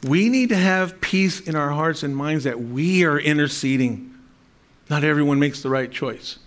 [0.04, 4.14] we need to have peace in our hearts and minds that we are interceding.
[4.90, 6.38] Not everyone makes the right choice.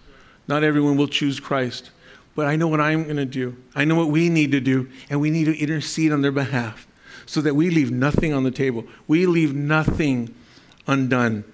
[0.46, 1.90] Not everyone will choose Christ.
[2.34, 3.56] But I know what I'm going to do.
[3.74, 6.86] I know what we need to do, and we need to intercede on their behalf
[7.24, 8.84] so that we leave nothing on the table.
[9.08, 10.34] We leave nothing
[10.86, 11.44] undone.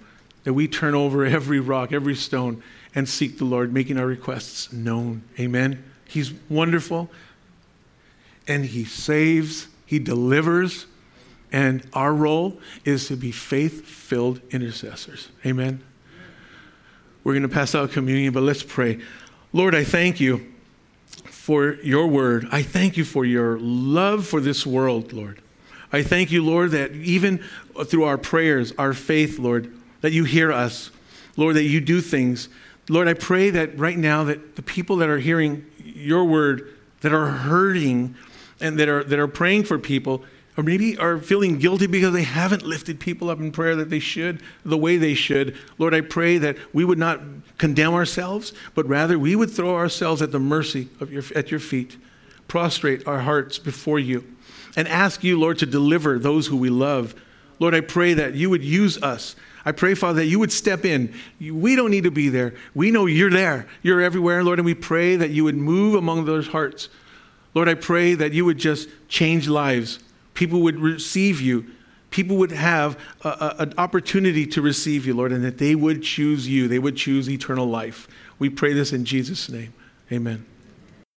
[0.47, 2.63] That we turn over every rock, every stone,
[2.95, 5.23] and seek the Lord, making our requests known.
[5.37, 5.83] Amen.
[6.05, 7.09] He's wonderful,
[8.47, 10.85] and He saves, He delivers,
[11.51, 15.27] and our role is to be faith filled intercessors.
[15.45, 15.83] Amen.
[17.25, 19.01] We're going to pass out communion, but let's pray.
[19.51, 20.53] Lord, I thank you
[21.25, 22.47] for your word.
[22.53, 25.41] I thank you for your love for this world, Lord.
[25.91, 27.43] I thank you, Lord, that even
[27.83, 30.91] through our prayers, our faith, Lord, that you hear us.
[31.35, 32.49] Lord, that you do things.
[32.89, 37.13] Lord, I pray that right now that the people that are hearing your word, that
[37.13, 38.15] are hurting
[38.59, 40.23] and that are, that are praying for people,
[40.57, 43.99] or maybe are feeling guilty because they haven't lifted people up in prayer that they
[43.99, 45.55] should, the way they should.
[45.77, 47.21] Lord, I pray that we would not
[47.59, 51.59] condemn ourselves, but rather we would throw ourselves at the mercy of your, at your
[51.59, 51.97] feet,
[52.47, 54.25] prostrate our hearts before you,
[54.75, 57.13] and ask you, Lord, to deliver those who we love.
[57.59, 59.35] Lord, I pray that you would use us.
[59.67, 61.13] I pray, Father, that you would step in.
[61.41, 62.53] We don't need to be there.
[62.73, 63.67] We know you're there.
[63.81, 66.87] You're everywhere, Lord, and we pray that you would move among those hearts.
[67.53, 69.99] Lord, I pray that you would just change lives
[70.37, 71.65] people would receive you.
[72.11, 76.03] People would have a, a, an opportunity to receive you, Lord, and that they would
[76.03, 76.67] choose you.
[76.67, 78.07] They would choose eternal life.
[78.37, 79.73] We pray this in Jesus' name.
[80.11, 80.45] Amen.